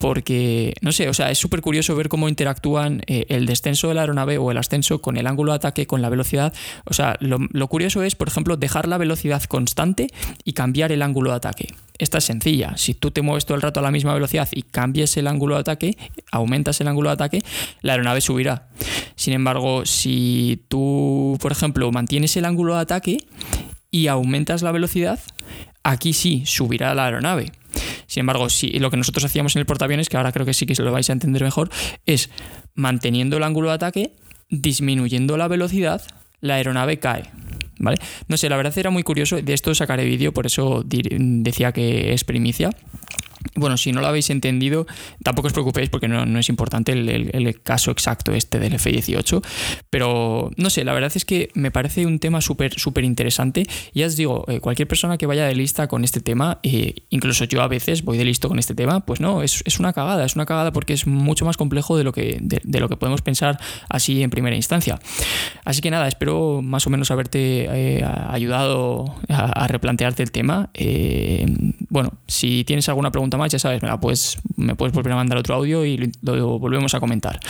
porque, 0.00 0.72
no 0.80 0.92
sé, 0.92 1.10
o 1.10 1.14
sea, 1.14 1.30
es 1.30 1.36
súper 1.36 1.60
curioso 1.60 1.94
ver 1.94 2.08
cómo 2.08 2.30
interactúan 2.30 3.02
eh, 3.06 3.26
el 3.28 3.44
descenso 3.44 3.88
de 3.88 3.94
la 3.94 4.00
aeronave 4.00 4.38
o 4.38 4.50
el 4.50 4.56
ascenso 4.56 5.02
con 5.02 5.18
el 5.18 5.26
ángulo 5.26 5.52
de 5.52 5.56
ataque, 5.56 5.86
con 5.86 6.00
la 6.00 6.08
velocidad. 6.08 6.54
O 6.86 6.94
sea, 6.94 7.18
lo, 7.20 7.68
curioso 7.68 8.02
es, 8.02 8.14
por 8.14 8.28
ejemplo, 8.28 8.56
dejar 8.56 8.88
la 8.88 8.96
velocidad 8.96 9.42
constante 9.42 10.08
y 10.42 10.54
cambiar 10.54 10.90
el 10.90 11.02
ángulo 11.02 11.28
de 11.28 11.36
ataque. 11.36 11.74
Esta 11.98 12.16
es 12.16 12.24
sencilla. 12.24 12.78
Si 12.78 12.94
tú 12.94 13.10
te 13.10 13.20
mueves 13.20 13.44
todo 13.44 13.56
el 13.56 13.62
rato 13.62 13.80
a 13.80 13.82
la 13.82 13.90
misma 13.90 14.14
velocidad 14.14 14.48
y 14.52 14.62
cambies 14.62 15.18
el 15.18 15.26
ángulo 15.26 15.56
de 15.56 15.60
ataque, 15.60 15.98
aumentas 16.32 16.80
el 16.80 16.88
ángulo 16.88 17.10
de 17.10 17.14
ataque, 17.14 17.42
la 17.82 17.92
aeronave 17.92 18.22
subirá. 18.22 18.68
Sin 19.16 19.34
embargo, 19.34 19.84
si 19.84 20.64
tú, 20.68 21.36
por 21.42 21.52
ejemplo, 21.52 21.92
mantienes 21.92 22.34
el 22.38 22.46
ángulo 22.46 22.74
de 22.74 22.80
ataque 22.80 23.26
y 23.90 24.06
aumentas 24.06 24.62
la 24.62 24.72
velocidad, 24.72 25.20
aquí 25.82 26.14
sí 26.14 26.44
subirá 26.46 26.94
la 26.94 27.04
aeronave. 27.04 27.52
Sin 28.10 28.22
embargo, 28.22 28.50
si 28.50 28.76
lo 28.80 28.90
que 28.90 28.96
nosotros 28.96 29.24
hacíamos 29.24 29.54
en 29.54 29.60
el 29.60 29.66
portaaviones, 29.66 30.08
que 30.08 30.16
ahora 30.16 30.32
creo 30.32 30.44
que 30.44 30.52
sí 30.52 30.66
que 30.66 30.74
se 30.74 30.82
lo 30.82 30.90
vais 30.90 31.08
a 31.08 31.12
entender 31.12 31.44
mejor, 31.44 31.70
es 32.06 32.28
manteniendo 32.74 33.36
el 33.36 33.44
ángulo 33.44 33.68
de 33.68 33.76
ataque, 33.76 34.16
disminuyendo 34.48 35.36
la 35.36 35.46
velocidad, 35.46 36.02
la 36.40 36.54
aeronave 36.54 36.98
cae. 36.98 37.30
¿Vale? 37.78 37.98
No 38.26 38.36
sé, 38.36 38.48
la 38.48 38.56
verdad 38.56 38.76
era 38.76 38.90
muy 38.90 39.04
curioso, 39.04 39.40
de 39.40 39.52
esto 39.52 39.72
sacaré 39.76 40.04
vídeo, 40.04 40.34
por 40.34 40.44
eso 40.44 40.82
decía 40.84 41.70
que 41.70 42.12
es 42.12 42.24
primicia. 42.24 42.70
Bueno, 43.54 43.76
si 43.76 43.92
no 43.92 44.00
lo 44.00 44.06
habéis 44.06 44.30
entendido, 44.30 44.86
tampoco 45.22 45.48
os 45.48 45.52
preocupéis 45.52 45.88
porque 45.88 46.08
no, 46.08 46.38
es 46.38 46.48
importante 46.48 46.92
el, 46.92 47.60
caso 47.62 47.90
exacto 47.90 48.32
este 48.32 48.58
del 48.58 48.74
F-18, 48.74 49.42
pero 49.90 50.50
no 50.56 50.70
sé, 50.70 50.84
la 50.84 50.92
verdad 50.92 51.12
es 51.14 51.24
que 51.24 51.50
me 51.54 51.70
parece 51.70 52.06
un 52.06 52.18
tema 52.18 52.40
súper 52.40 52.78
súper 52.78 53.04
interesante. 53.04 53.66
Ya 53.94 54.06
os 54.06 54.16
digo, 54.16 54.44
eh, 54.48 54.60
cualquier 54.60 54.88
persona 54.88 55.18
que 55.18 55.26
vaya 55.26 55.46
de 55.46 55.54
lista 55.54 55.88
con 55.88 56.04
este 56.04 56.20
tema, 56.20 56.58
eh, 56.62 56.94
incluso 57.10 57.44
yo 57.44 57.62
a 57.62 57.68
veces 57.68 58.04
voy 58.04 58.18
de 58.18 58.24
listo 58.24 58.48
con 58.48 58.58
este 58.58 58.74
tema, 58.74 59.00
pues 59.00 59.20
no, 59.20 59.42
es, 59.42 59.62
una 59.78 59.92
cagada, 59.92 60.24
es 60.24 60.34
una 60.34 60.46
cagada 60.46 60.72
porque 60.72 60.92
es 60.92 61.06
mucho 61.06 61.44
más 61.44 61.56
complejo 61.56 61.96
de 61.96 62.04
lo, 62.04 62.12
que, 62.12 62.38
de, 62.40 62.80
lo 62.80 62.88
que 62.88 62.96
podemos 62.96 63.22
pensar 63.22 63.58
así 63.88 64.22
en 64.22 64.30
primera 64.30 64.56
instancia. 64.56 64.98
Así 65.64 65.80
que 65.80 65.90
nada, 65.90 66.08
espero 66.08 66.62
más 66.62 66.86
o 66.86 66.90
menos 66.90 67.10
haberte 67.10 67.68
eh, 67.70 68.04
ayudado 68.28 69.16
a, 69.28 69.64
a, 69.64 69.66
replantearte 69.66 70.22
el 70.22 70.30
tema. 70.30 70.70
bueno, 71.88 72.12
si 72.26 72.64
tienes 72.64 72.88
alguna 72.88 73.10
pregunta 73.10 73.29
más, 73.38 73.52
ya 73.52 73.58
sabes, 73.58 73.82
me, 73.82 73.88
la 73.88 74.00
puedes, 74.00 74.38
me 74.56 74.74
puedes 74.74 74.94
volver 74.94 75.12
a 75.12 75.16
mandar 75.16 75.38
otro 75.38 75.54
audio 75.54 75.84
y 75.84 76.12
lo, 76.22 76.58
volvemos 76.58 76.94
a 76.94 77.00
comentar. 77.00 77.40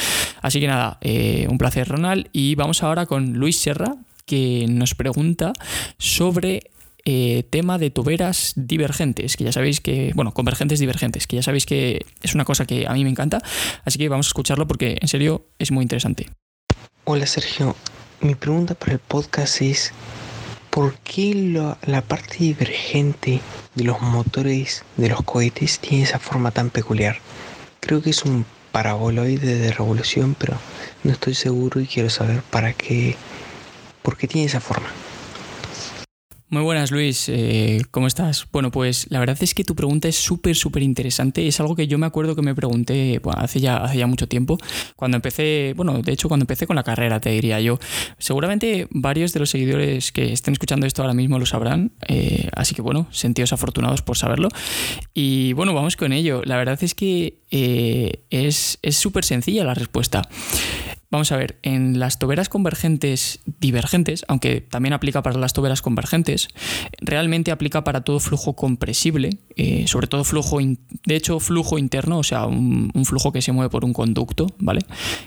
Así 0.43 0.61
que 0.61 0.67
nada, 0.67 0.99
eh, 1.01 1.47
un 1.51 1.59
placer 1.59 1.89
Ronald 1.89 2.29
y 2.33 2.55
vamos 2.55 2.83
ahora 2.83 3.07
con 3.07 3.35
Luis 3.35 3.59
Serra 3.59 3.97
que 4.27 4.67
nos 4.69 4.95
pregunta 4.95 5.53
sobre 5.99 6.71
eh, 7.05 7.45
tema 7.51 7.79
de 7.79 7.91
tuberas 7.91 8.53
divergentes, 8.57 9.37
que 9.37 9.45
ya 9.45 9.53
sabéis 9.53 9.81
que, 9.81 10.13
bueno, 10.15 10.33
convergentes 10.33 10.79
divergentes, 10.79 11.27
que 11.27 11.37
ya 11.37 11.43
sabéis 11.43 11.65
que 11.65 12.05
es 12.23 12.35
una 12.35 12.45
cosa 12.45 12.67
que 12.67 12.87
a 12.87 12.93
mí 12.93 13.05
me 13.05 13.11
encanta, 13.11 13.43
así 13.85 13.99
que 13.99 14.09
vamos 14.09 14.27
a 14.27 14.31
escucharlo 14.31 14.67
porque 14.69 14.99
en 15.01 15.09
serio 15.09 15.47
es 15.59 15.73
muy 15.73 15.83
interesante. 15.83 16.29
Hola 17.05 17.27
Sergio, 17.27 17.75
mi 18.21 18.35
pregunta 18.35 18.75
para 18.75 18.93
el 18.93 18.99
podcast 18.99 19.63
es, 19.63 19.93
¿por 20.71 20.99
qué 21.01 21.35
la 21.83 22.03
parte 22.03 22.39
divergente 22.39 23.43
de 23.75 23.85
los 23.85 24.01
motores 24.01 24.85
de 24.97 25.09
los 25.09 25.23
cohetes 25.23 25.81
tiene 25.81 26.05
esa 26.05 26.19
forma 26.19 26.51
tan 26.51 26.71
peculiar. 26.71 27.23
Creo 27.81 28.03
que 28.03 28.11
es 28.11 28.25
un 28.25 28.47
paraboloide 28.73 29.59
de 29.59 29.73
revolución, 29.73 30.35
pero 30.35 30.63
no 31.03 31.13
estoy 31.13 31.35
seguro 31.35 31.81
y 31.81 31.87
quiero 31.87 32.11
saber 32.11 32.43
para 32.43 32.73
qué, 32.73 33.19
por 34.03 34.17
qué 34.17 34.29
tiene 34.29 34.47
esa 34.47 34.61
forma. 34.61 34.95
Muy 36.53 36.63
buenas, 36.63 36.91
Luis. 36.91 37.29
Eh, 37.29 37.81
¿Cómo 37.93 38.09
estás? 38.09 38.49
Bueno, 38.51 38.73
pues 38.73 39.07
la 39.09 39.21
verdad 39.21 39.39
es 39.41 39.55
que 39.55 39.63
tu 39.63 39.77
pregunta 39.77 40.09
es 40.09 40.17
súper, 40.17 40.57
súper 40.57 40.83
interesante. 40.83 41.47
Es 41.47 41.61
algo 41.61 41.77
que 41.77 41.87
yo 41.87 41.97
me 41.97 42.07
acuerdo 42.07 42.35
que 42.35 42.43
me 42.43 42.57
pregunté 42.57 43.21
hace, 43.37 43.61
ya, 43.61 43.77
hace 43.77 43.99
ya 43.99 44.09
mucho 44.09 44.27
tiempo. 44.27 44.59
Cuando 44.97 45.17
empecé, 45.17 45.75
bueno, 45.77 46.03
de 46.03 46.11
hecho, 46.11 46.27
cuando 46.27 46.43
empecé 46.43 46.67
con 46.67 46.75
la 46.75 46.83
carrera, 46.83 47.21
te 47.21 47.31
diría 47.31 47.61
yo. 47.61 47.79
Seguramente 48.19 48.89
varios 48.91 49.33
de 49.33 49.39
los 49.39 49.51
seguidores 49.51 50.11
que 50.11 50.33
estén 50.33 50.51
escuchando 50.51 50.89
esto 50.89 51.03
ahora 51.03 51.15
mismo 51.15 51.39
lo 51.39 51.47
sabrán. 51.47 51.93
Eh, 52.09 52.49
así 52.57 52.75
que, 52.75 52.83
bueno, 52.83 53.07
sentidos 53.13 53.53
afortunados 53.53 54.03
por 54.03 54.17
saberlo. 54.17 54.49
Y 55.15 55.53
bueno, 55.53 55.73
vamos 55.73 55.95
con 55.95 56.13
ello. 56.13 56.43
La 56.45 56.57
verdad 56.57 56.83
es 56.83 56.97
que 56.97 57.39
eh, 57.53 58.25
es 58.31 58.77
súper 58.91 59.25
sencilla 59.25 59.63
la 59.63 59.75
respuesta. 59.75 60.29
Vamos 61.11 61.33
a 61.33 61.37
ver, 61.37 61.59
en 61.63 61.99
las 61.99 62.21
toberas 62.21 62.49
convergentes 62.49 63.41
divergentes, 63.59 64.25
aunque 64.29 64.61
también 64.61 64.93
aplica 64.93 65.25
para 65.25 65.41
las 65.41 65.53
toberas 65.53 65.83
convergentes, 65.83 66.49
realmente 67.01 67.51
aplica 67.51 67.83
para 67.83 68.03
todo 68.03 68.21
flujo 68.21 68.55
compresible, 68.55 69.31
eh, 69.57 69.89
sobre 69.89 70.07
todo 70.07 70.23
flujo, 70.23 70.59
de 70.61 71.17
hecho 71.17 71.41
flujo 71.41 71.79
interno, 71.79 72.19
o 72.19 72.23
sea, 72.23 72.47
un, 72.47 72.93
flujo 73.05 73.33
que 73.33 73.43
se 73.43 73.51
mueve 73.51 73.71
por 73.71 73.85
un 73.85 73.93
conducto, 73.93 74.47
¿vale? 74.59 74.83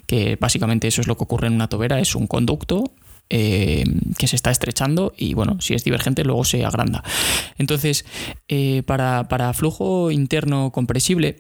Que 0.06 0.38
básicamente 0.40 0.88
eso 0.88 1.02
es 1.02 1.08
lo 1.08 1.18
que 1.18 1.26
ocurre 1.26 1.48
en 1.48 1.54
una 1.54 1.68
tobera, 1.68 2.00
es 2.00 2.16
un 2.16 2.28
conducto 2.28 2.94
eh, 3.30 3.84
que 4.18 4.28
se 4.28 4.38
está 4.38 4.52
estrechando 4.52 5.14
y 5.18 5.34
bueno, 5.34 5.60
si 5.60 5.74
es 5.74 5.84
divergente 5.84 6.24
luego 6.24 6.46
se 6.46 6.64
agranda. 6.64 7.04
Entonces, 7.58 8.06
eh, 8.48 8.84
para, 8.86 9.28
para, 9.28 9.52
flujo 9.52 10.12
interno 10.12 10.72
compresible, 10.72 11.40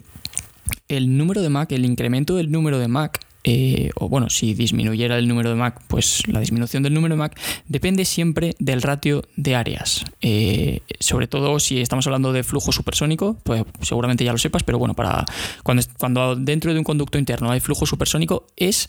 el 0.89 1.17
número 1.17 1.41
de 1.41 1.47
Mach, 1.47 1.71
el 1.71 1.85
incremento 1.85 2.35
del 2.35 2.51
número 2.51 2.77
de 2.77 2.89
Mach 2.89 3.19
eh, 3.43 3.89
o 3.95 4.07
bueno, 4.07 4.29
si 4.29 4.53
disminuyera 4.53 5.17
el 5.17 5.27
número 5.27 5.49
de 5.49 5.55
Mac, 5.55 5.81
pues 5.87 6.23
la 6.27 6.39
disminución 6.39 6.81
del 6.83 6.93
número 6.93 7.15
de 7.15 7.19
Mac 7.19 7.39
depende 7.67 8.05
siempre 8.05 8.55
del 8.59 8.81
ratio 8.81 9.23
de 9.35 9.55
áreas. 9.55 10.05
Eh, 10.21 10.81
sobre 10.99 11.27
todo 11.27 11.59
si 11.59 11.81
estamos 11.81 12.07
hablando 12.07 12.31
de 12.31 12.43
flujo 12.43 12.71
supersónico, 12.71 13.37
pues 13.43 13.63
seguramente 13.81 14.23
ya 14.23 14.31
lo 14.31 14.37
sepas, 14.37 14.63
pero 14.63 14.79
bueno, 14.79 14.93
para 14.93 15.25
cuando, 15.63 15.83
cuando 15.97 16.35
dentro 16.35 16.71
de 16.73 16.79
un 16.79 16.85
conducto 16.85 17.17
interno 17.17 17.51
hay 17.51 17.59
flujo 17.59 17.85
supersónico 17.85 18.47
es 18.55 18.87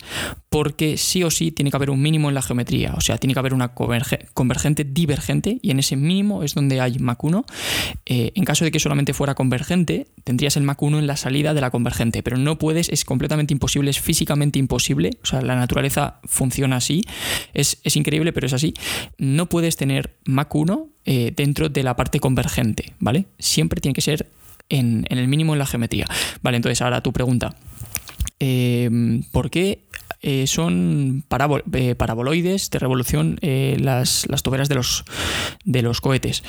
porque 0.48 0.96
sí 0.98 1.24
o 1.24 1.30
sí 1.30 1.50
tiene 1.50 1.70
que 1.70 1.76
haber 1.76 1.90
un 1.90 2.00
mínimo 2.00 2.28
en 2.28 2.34
la 2.34 2.42
geometría, 2.42 2.94
o 2.96 3.00
sea, 3.00 3.18
tiene 3.18 3.34
que 3.34 3.40
haber 3.40 3.54
una 3.54 3.74
convergente 3.74 4.84
divergente 4.84 5.58
y 5.62 5.70
en 5.70 5.80
ese 5.80 5.96
mínimo 5.96 6.42
es 6.42 6.54
donde 6.54 6.80
hay 6.80 6.98
Mach 6.98 7.22
1. 7.22 7.44
Eh, 8.06 8.32
en 8.34 8.44
caso 8.44 8.64
de 8.64 8.70
que 8.70 8.78
solamente 8.78 9.14
fuera 9.14 9.34
convergente, 9.34 10.06
tendrías 10.22 10.56
el 10.56 10.62
Mach 10.62 10.80
1 10.80 10.98
en 11.00 11.06
la 11.06 11.16
salida 11.16 11.54
de 11.54 11.60
la 11.60 11.70
convergente, 11.70 12.22
pero 12.22 12.36
no 12.36 12.58
puedes, 12.58 12.88
es 12.88 13.04
completamente 13.04 13.52
imposible, 13.52 13.92
físicamente 13.92 14.43
imposible, 14.52 15.10
o 15.22 15.26
sea, 15.26 15.42
la 15.42 15.56
naturaleza 15.56 16.20
funciona 16.24 16.76
así, 16.76 17.02
es, 17.52 17.78
increíble, 17.96 18.32
pero 18.32 18.46
es 18.46 18.52
así, 18.52 18.74
no 19.18 19.48
puedes 19.48 19.76
tener 19.76 20.16
Mach 20.24 20.54
1 20.54 20.88
eh, 21.04 21.32
dentro 21.36 21.68
de 21.68 21.82
la 21.82 21.96
parte 21.96 22.20
convergente, 22.20 22.92
¿vale? 22.98 23.26
Siempre 23.38 23.80
tiene 23.80 23.94
que 23.94 24.00
ser 24.00 24.28
en, 24.68 25.06
el 25.08 25.28
mínimo 25.28 25.52
en 25.52 25.58
la 25.58 25.66
geometría. 25.66 26.06
Vale, 26.42 26.56
entonces 26.56 26.80
ahora 26.82 27.00
tu 27.02 27.12
pregunta. 27.12 27.54
Em, 28.38 29.22
¿Por 29.30 29.50
qué 29.50 29.84
eh, 30.20 30.46
son 30.46 31.24
eh, 31.72 31.94
paraboloides 31.94 32.70
de 32.70 32.78
revolución 32.78 33.38
las, 33.42 34.26
las, 34.28 34.42
tuberas 34.42 34.68
de 34.68 34.74
los, 34.74 35.04
de 35.64 35.82
los 35.82 36.00
cohetes? 36.00 36.42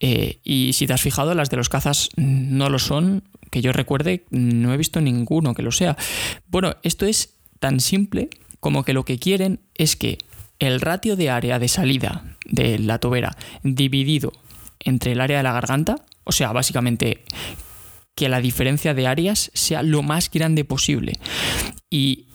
y 0.00 0.72
si 0.72 0.86
te 0.86 0.92
has 0.92 1.02
fijado, 1.02 1.34
las 1.34 1.50
de 1.50 1.56
los 1.56 1.68
cazas 1.68 2.10
no 2.16 2.70
lo 2.70 2.78
son 2.78 3.22
que 3.50 3.62
yo 3.62 3.72
recuerde, 3.72 4.24
no 4.30 4.72
he 4.72 4.76
visto 4.76 5.00
ninguno 5.00 5.54
que 5.54 5.62
lo 5.62 5.72
sea. 5.72 5.96
Bueno, 6.48 6.76
esto 6.82 7.06
es 7.06 7.37
tan 7.58 7.80
simple 7.80 8.30
como 8.60 8.84
que 8.84 8.92
lo 8.92 9.04
que 9.04 9.18
quieren 9.18 9.60
es 9.74 9.96
que 9.96 10.18
el 10.58 10.80
ratio 10.80 11.16
de 11.16 11.30
área 11.30 11.58
de 11.58 11.68
salida 11.68 12.36
de 12.44 12.78
la 12.78 12.98
tobera 12.98 13.36
dividido 13.62 14.32
entre 14.80 15.12
el 15.12 15.20
área 15.20 15.38
de 15.38 15.42
la 15.42 15.52
garganta, 15.52 15.96
o 16.24 16.32
sea, 16.32 16.52
básicamente 16.52 17.24
que 18.14 18.28
la 18.28 18.40
diferencia 18.40 18.94
de 18.94 19.06
áreas 19.06 19.50
sea 19.54 19.82
lo 19.82 20.02
más 20.02 20.30
grande 20.30 20.64
posible. 20.64 21.12
Y 21.88 22.26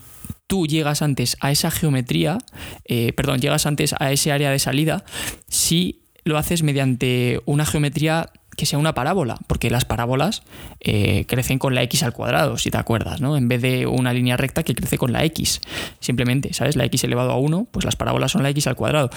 tú 0.47 0.65
llegas 0.65 1.01
antes 1.01 1.35
a 1.41 1.51
esa 1.51 1.71
geometría, 1.71 2.37
eh, 2.85 3.11
perdón, 3.13 3.41
llegas 3.41 3.65
antes 3.65 3.93
a 3.99 4.11
ese 4.11 4.31
área 4.31 4.51
de 4.51 4.59
salida 4.59 5.03
si 5.49 6.03
lo 6.23 6.37
haces 6.37 6.63
mediante 6.63 7.41
una 7.45 7.65
geometría 7.65 8.29
que 8.55 8.65
sea 8.65 8.79
una 8.79 8.93
parábola, 8.93 9.37
porque 9.47 9.69
las 9.69 9.85
parábolas 9.85 10.43
eh, 10.79 11.25
crecen 11.27 11.59
con 11.59 11.75
la 11.75 11.83
x 11.83 12.03
al 12.03 12.13
cuadrado, 12.13 12.57
si 12.57 12.71
te 12.71 12.77
acuerdas, 12.77 13.21
¿no? 13.21 13.37
En 13.37 13.47
vez 13.47 13.61
de 13.61 13.87
una 13.87 14.13
línea 14.13 14.37
recta 14.37 14.63
que 14.63 14.75
crece 14.75 14.97
con 14.97 15.11
la 15.11 15.23
x, 15.25 15.61
simplemente, 15.99 16.53
¿sabes? 16.53 16.75
La 16.75 16.85
x 16.85 17.03
elevado 17.03 17.31
a 17.31 17.37
1, 17.37 17.67
pues 17.71 17.85
las 17.85 17.95
parábolas 17.95 18.31
son 18.31 18.43
la 18.43 18.49
x 18.49 18.67
al 18.67 18.75
cuadrado. 18.75 19.09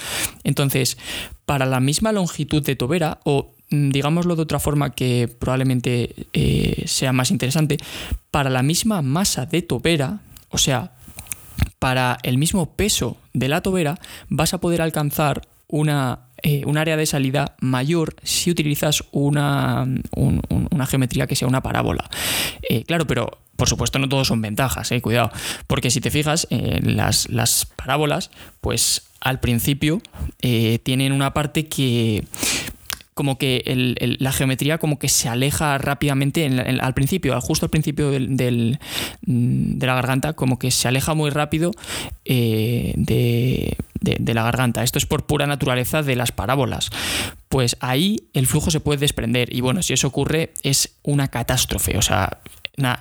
Entonces, 0.43 0.97
para 1.45 1.65
la 1.65 1.79
misma 1.79 2.11
longitud 2.11 2.63
de 2.63 2.75
tobera, 2.75 3.19
o 3.23 3.53
mm, 3.69 3.89
digámoslo 3.89 4.35
de 4.35 4.41
otra 4.43 4.59
forma 4.59 4.91
que 4.91 5.27
probablemente 5.27 6.15
eh, 6.33 6.83
sea 6.87 7.13
más 7.13 7.31
interesante, 7.31 7.77
para 8.31 8.49
la 8.49 8.63
misma 8.63 9.01
masa 9.01 9.45
de 9.45 9.61
tobera, 9.61 10.19
o 10.49 10.57
sea, 10.57 10.93
para 11.79 12.17
el 12.23 12.37
mismo 12.37 12.75
peso 12.75 13.17
de 13.33 13.49
la 13.49 13.61
tobera, 13.61 13.99
vas 14.29 14.53
a 14.53 14.59
poder 14.59 14.81
alcanzar 14.81 15.41
una 15.67 16.26
eh, 16.43 16.63
un 16.65 16.77
área 16.77 16.97
de 16.97 17.05
salida 17.05 17.55
mayor 17.61 18.15
si 18.21 18.51
utilizas 18.51 19.03
una, 19.11 19.87
una 20.11 20.85
geometría 20.85 21.25
que 21.25 21.35
sea 21.35 21.47
una 21.47 21.63
parábola. 21.63 22.09
Eh, 22.69 22.83
claro, 22.83 23.07
pero 23.07 23.39
por 23.55 23.67
supuesto 23.67 23.97
no 23.97 24.07
todos 24.07 24.27
son 24.27 24.41
ventajas, 24.41 24.91
eh, 24.91 25.01
cuidado, 25.01 25.31
porque 25.65 25.89
si 25.89 25.99
te 25.99 26.11
fijas, 26.11 26.47
las, 26.51 27.27
las, 27.29 27.65
parábolas, 27.65 28.29
pues 28.61 29.07
al 29.19 29.39
principio 29.39 29.99
tienen 30.83 31.11
una 31.11 31.33
parte 31.33 31.67
que 31.67 32.23
como 33.15 33.39
que 33.39 33.63
la 34.19 34.31
geometría 34.31 34.77
como 34.77 34.99
que 34.99 35.09
se 35.09 35.27
aleja 35.27 35.79
rápidamente 35.79 36.45
al 36.45 36.93
principio, 36.93 37.41
justo 37.41 37.65
al 37.65 37.71
principio 37.71 38.11
del, 38.11 38.77
mm, 39.25 39.79
de 39.79 39.87
la 39.87 39.95
garganta, 39.95 40.33
como 40.33 40.59
que 40.59 40.69
se 40.69 40.87
aleja 40.87 41.15
muy 41.15 41.31
rápido 41.31 41.71
de, 42.23 43.75
de, 44.01 44.33
la 44.33 44.43
garganta. 44.43 44.83
Esto 44.83 44.97
es 44.97 45.05
por 45.05 45.25
pura 45.25 45.47
naturaleza 45.47 46.03
de 46.03 46.15
las 46.15 46.31
parábolas. 46.31 46.89
Pues 47.49 47.77
ahí 47.79 48.27
el 48.33 48.47
flujo 48.47 48.71
se 48.71 48.79
puede 48.79 48.99
desprender 48.99 49.53
y 49.53 49.61
bueno, 49.61 49.81
si 49.81 49.93
eso 49.93 50.07
ocurre 50.07 50.53
es 50.63 50.97
una 51.03 51.29
catástrofe. 51.29 51.97
O 51.97 52.01
sea, 52.01 52.39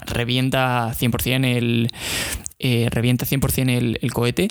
revienta 0.06 0.92
100% 0.94 1.44
el, 1.44 1.90
eh, 2.58 2.88
revienta 2.90 3.26
100% 3.26 3.70
el, 3.70 3.98
el, 4.00 4.12
cohete. 4.12 4.48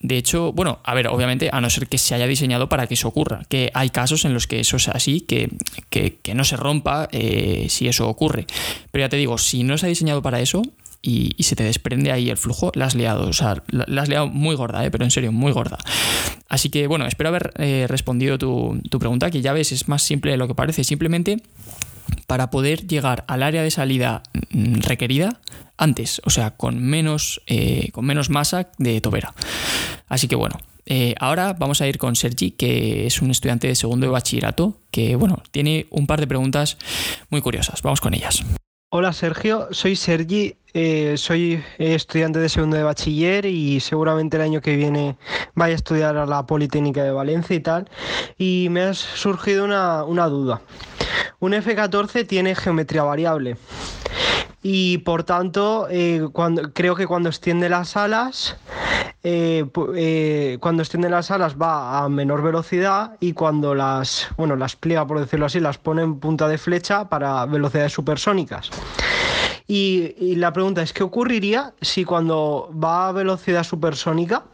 De 0.00 0.16
hecho, 0.16 0.52
bueno, 0.52 0.80
a 0.84 0.94
ver, 0.94 1.06
obviamente, 1.08 1.50
a 1.52 1.60
no 1.60 1.70
ser 1.70 1.86
que 1.86 1.98
se 1.98 2.14
haya 2.14 2.26
diseñado 2.26 2.68
para 2.68 2.86
que 2.86 2.94
eso 2.94 3.08
ocurra, 3.08 3.42
que 3.48 3.70
hay 3.74 3.90
casos 3.90 4.24
en 4.24 4.34
los 4.34 4.46
que 4.46 4.60
eso 4.60 4.76
es 4.76 4.88
así, 4.88 5.20
que, 5.20 5.50
que, 5.88 6.34
no 6.34 6.44
se 6.44 6.56
rompa 6.56 7.08
eh, 7.12 7.66
si 7.70 7.86
eso 7.86 8.08
ocurre. 8.08 8.46
Pero 8.90 9.04
ya 9.04 9.08
te 9.08 9.16
digo, 9.16 9.38
si 9.38 9.62
no 9.62 9.78
se 9.78 9.86
ha 9.86 9.88
diseñado 9.88 10.20
para 10.20 10.40
eso, 10.40 10.62
y, 11.04 11.42
se 11.42 11.56
te 11.56 11.64
desprende 11.64 12.10
ahí 12.10 12.30
el 12.30 12.36
flujo, 12.36 12.72
la 12.74 12.86
has 12.86 12.94
liado. 12.94 13.28
O 13.28 13.32
sea, 13.32 13.62
la, 13.68 14.02
has 14.02 14.08
liado 14.08 14.26
muy 14.28 14.56
gorda, 14.56 14.84
¿eh? 14.84 14.90
pero 14.90 15.04
en 15.04 15.10
serio, 15.10 15.30
muy 15.30 15.52
gorda. 15.52 15.78
Así 16.48 16.70
que 16.70 16.86
bueno, 16.86 17.06
espero 17.06 17.28
haber 17.28 17.52
respondido 17.88 18.38
tu, 18.38 18.80
tu, 18.90 18.98
pregunta, 18.98 19.30
que 19.30 19.40
ya 19.40 19.52
ves, 19.52 19.72
es 19.72 19.88
más 19.88 20.02
simple 20.02 20.30
de 20.30 20.36
lo 20.36 20.48
que 20.48 20.54
parece. 20.54 20.84
Simplemente 20.84 21.42
para 22.26 22.50
poder 22.50 22.86
llegar 22.86 23.24
al 23.28 23.42
área 23.42 23.62
de 23.62 23.70
salida 23.70 24.22
mm, 24.50 24.80
requerida 24.80 25.40
antes, 25.76 26.20
o 26.24 26.30
sea, 26.30 26.52
con 26.52 26.82
menos, 26.82 27.42
eh, 27.46 27.90
con 27.92 28.04
menos 28.04 28.30
masa 28.30 28.70
de 28.78 29.00
tobera. 29.00 29.34
Así 30.08 30.28
que 30.28 30.36
bueno, 30.36 30.58
eh, 30.86 31.14
ahora 31.18 31.52
vamos 31.54 31.80
a 31.80 31.88
ir 31.88 31.98
con 31.98 32.14
Sergi, 32.16 32.52
que 32.52 33.06
es 33.06 33.22
un 33.22 33.30
estudiante 33.30 33.66
de 33.66 33.74
segundo 33.74 34.06
de 34.06 34.12
bachillerato, 34.12 34.78
que 34.90 35.16
bueno, 35.16 35.42
tiene 35.50 35.86
un 35.90 36.06
par 36.06 36.20
de 36.20 36.26
preguntas 36.26 36.76
muy 37.30 37.40
curiosas. 37.40 37.82
Vamos 37.82 38.00
con 38.00 38.14
ellas. 38.14 38.44
Hola 38.90 39.12
Sergio, 39.12 39.68
soy 39.72 39.96
Sergi, 39.96 40.56
eh, 40.74 41.14
soy 41.16 41.62
estudiante 41.78 42.40
de 42.40 42.48
segundo 42.48 42.76
de 42.76 42.82
bachiller 42.82 43.46
y 43.46 43.80
seguramente 43.80 44.36
el 44.36 44.42
año 44.42 44.60
que 44.60 44.76
viene 44.76 45.16
vaya 45.54 45.72
a 45.72 45.76
estudiar 45.76 46.16
a 46.16 46.26
la 46.26 46.44
Politécnica 46.46 47.02
de 47.02 47.12
Valencia 47.12 47.56
y 47.56 47.60
tal. 47.60 47.88
Y 48.36 48.68
me 48.70 48.82
ha 48.82 48.94
surgido 48.94 49.64
una, 49.64 50.04
una 50.04 50.26
duda. 50.26 50.60
Un 51.38 51.52
F14 51.52 52.26
tiene 52.26 52.54
geometría 52.54 53.04
variable 53.04 53.56
y 54.66 54.98
por 54.98 55.24
tanto 55.24 55.86
eh, 55.90 56.26
cuando, 56.32 56.72
creo 56.72 56.96
que 56.96 57.06
cuando 57.06 57.28
extiende 57.28 57.68
las 57.68 57.98
alas 57.98 58.56
eh, 59.22 59.66
eh, 59.94 60.56
cuando 60.58 60.82
extiende 60.82 61.10
las 61.10 61.30
alas 61.30 61.56
va 61.60 62.02
a 62.02 62.08
menor 62.08 62.42
velocidad 62.42 63.18
y 63.20 63.34
cuando 63.34 63.74
las 63.74 64.28
bueno 64.38 64.56
las 64.56 64.74
pliega 64.74 65.06
por 65.06 65.20
decirlo 65.20 65.44
así 65.44 65.60
las 65.60 65.76
pone 65.76 66.02
en 66.02 66.18
punta 66.18 66.48
de 66.48 66.56
flecha 66.56 67.10
para 67.10 67.44
velocidades 67.44 67.92
supersónicas 67.92 68.70
y, 69.66 70.34
la 70.36 70.52
pregunta 70.52 70.82
es 70.82 70.92
qué 70.92 71.02
ocurriría 71.02 71.72
si 71.80 72.04
cuando 72.04 72.70
va 72.72 73.08
a 73.08 73.12
velocidad 73.12 73.64
supersónica 73.64 74.44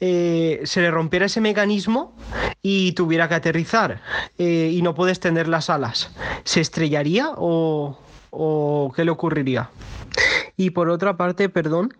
se 0.00 0.80
le 0.80 0.90
rompiera 0.90 1.26
ese 1.26 1.40
mecanismo 1.40 2.16
y 2.60 2.92
tuviera 2.92 3.28
que 3.28 3.34
aterrizar 3.34 4.00
y 4.36 4.80
no 4.82 4.94
puede 4.94 5.12
extender 5.12 5.46
las 5.46 5.70
alas, 5.70 6.10
¿se 6.42 6.60
estrellaría 6.60 7.30
o 7.36 8.92
qué 8.96 9.04
le 9.04 9.10
ocurriría? 9.12 9.70
Y 10.56 10.70
por 10.70 10.88
otra 10.88 11.16
parte, 11.16 11.48
perdón, 11.48 11.94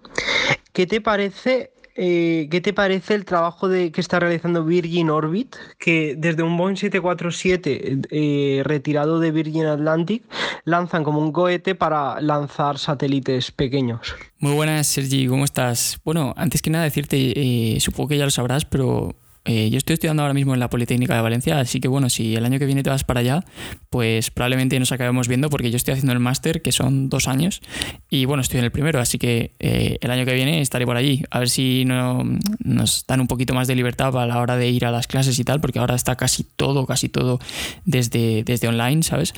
¿qué 0.73 0.87
te 0.87 1.01
parece 1.01 1.73
eh, 1.95 2.49
¿qué 2.51 2.61
te 2.61 2.73
parece 2.73 3.15
el 3.15 3.25
trabajo 3.25 3.69
de, 3.69 3.93
que 3.93 4.01
está 4.01 4.19
realizando 4.19 4.65
Virgin 4.65 5.11
Orbit? 5.11 5.57
Que 5.79 6.15
desde 6.17 6.43
un 6.43 6.57
Boeing 6.57 6.77
747 6.77 7.99
eh, 8.11 8.63
retirado 8.65 9.21
de 9.21 9.31
Virgin 9.31 9.67
Atlantic 9.67 10.23
lanzan 10.65 11.05
como 11.05 11.21
un 11.21 11.33
cohete 11.33 11.75
para 11.75 12.21
lanzar 12.21 12.79
satélites 12.79 13.51
pequeños. 13.51 14.15
Muy 14.39 14.55
buenas, 14.55 14.87
Sergi, 14.87 15.27
¿cómo 15.27 15.45
estás? 15.45 16.01
Bueno, 16.05 16.35
antes 16.37 16.63
que 16.63 16.71
nada 16.71 16.85
decirte, 16.85 17.17
eh, 17.37 17.81
supongo 17.81 18.09
que 18.09 18.19
ya 18.19 18.25
lo 18.25 18.31
sabrás, 18.31 18.65
pero 18.65 19.15
eh, 19.45 19.71
yo 19.71 19.79
estoy 19.79 19.95
estudiando 19.95 20.23
ahora 20.23 20.35
mismo 20.35 20.55
en 20.55 20.61
la 20.61 20.71
Politécnica 20.71 21.17
de 21.17 21.21
Valencia, 21.21 21.59
así 21.59 21.81
que 21.81 21.89
bueno, 21.89 22.09
si 22.11 22.37
el 22.37 22.45
año 22.45 22.59
que 22.59 22.67
viene 22.67 22.83
te 22.83 22.91
vas 22.91 23.03
para 23.03 23.21
allá, 23.21 23.45
pues 23.91 24.31
probablemente 24.31 24.79
nos 24.79 24.93
acabemos 24.93 25.27
viendo 25.27 25.51
porque 25.51 25.71
yo 25.71 25.77
estoy 25.77 25.93
haciendo 25.93 26.13
el 26.13 26.21
máster, 26.21 26.63
que 26.63 26.71
son 26.71 27.09
dos 27.09 27.27
años, 27.27 27.61
y 28.09 28.25
bueno, 28.25 28.43
estoy 28.43 28.59
en 28.59 28.65
el 28.65 28.71
primero, 28.71 29.01
así 29.01 29.19
que 29.19 29.53
eh, 29.59 29.99
el 30.01 30.11
año 30.13 30.25
que 30.25 30.35
viene 30.35 30.61
estaré 30.61 30.87
por 30.87 30.97
allí, 30.97 31.25
a 31.31 31.41
ver 31.41 31.51
si 31.51 31.85
no, 31.85 32.23
nos 32.63 33.05
dan 33.07 33.21
un 33.21 33.27
poquito 33.27 33.53
más 33.53 33.67
de 33.67 33.75
libertad 33.75 34.17
a 34.17 34.27
la 34.27 34.39
hora 34.39 34.57
de 34.57 34.69
ir 34.69 34.85
a 34.85 34.93
las 34.93 35.09
clases 35.09 35.39
y 35.39 35.45
tal, 35.45 35.61
porque 35.61 35.81
ahora 35.81 35.97
está 35.97 36.15
casi 36.17 36.45
todo, 36.45 36.87
casi 36.87 37.09
todo 37.09 37.41
desde, 37.85 38.45
desde 38.45 38.69
online, 38.69 39.03
¿sabes? 39.03 39.35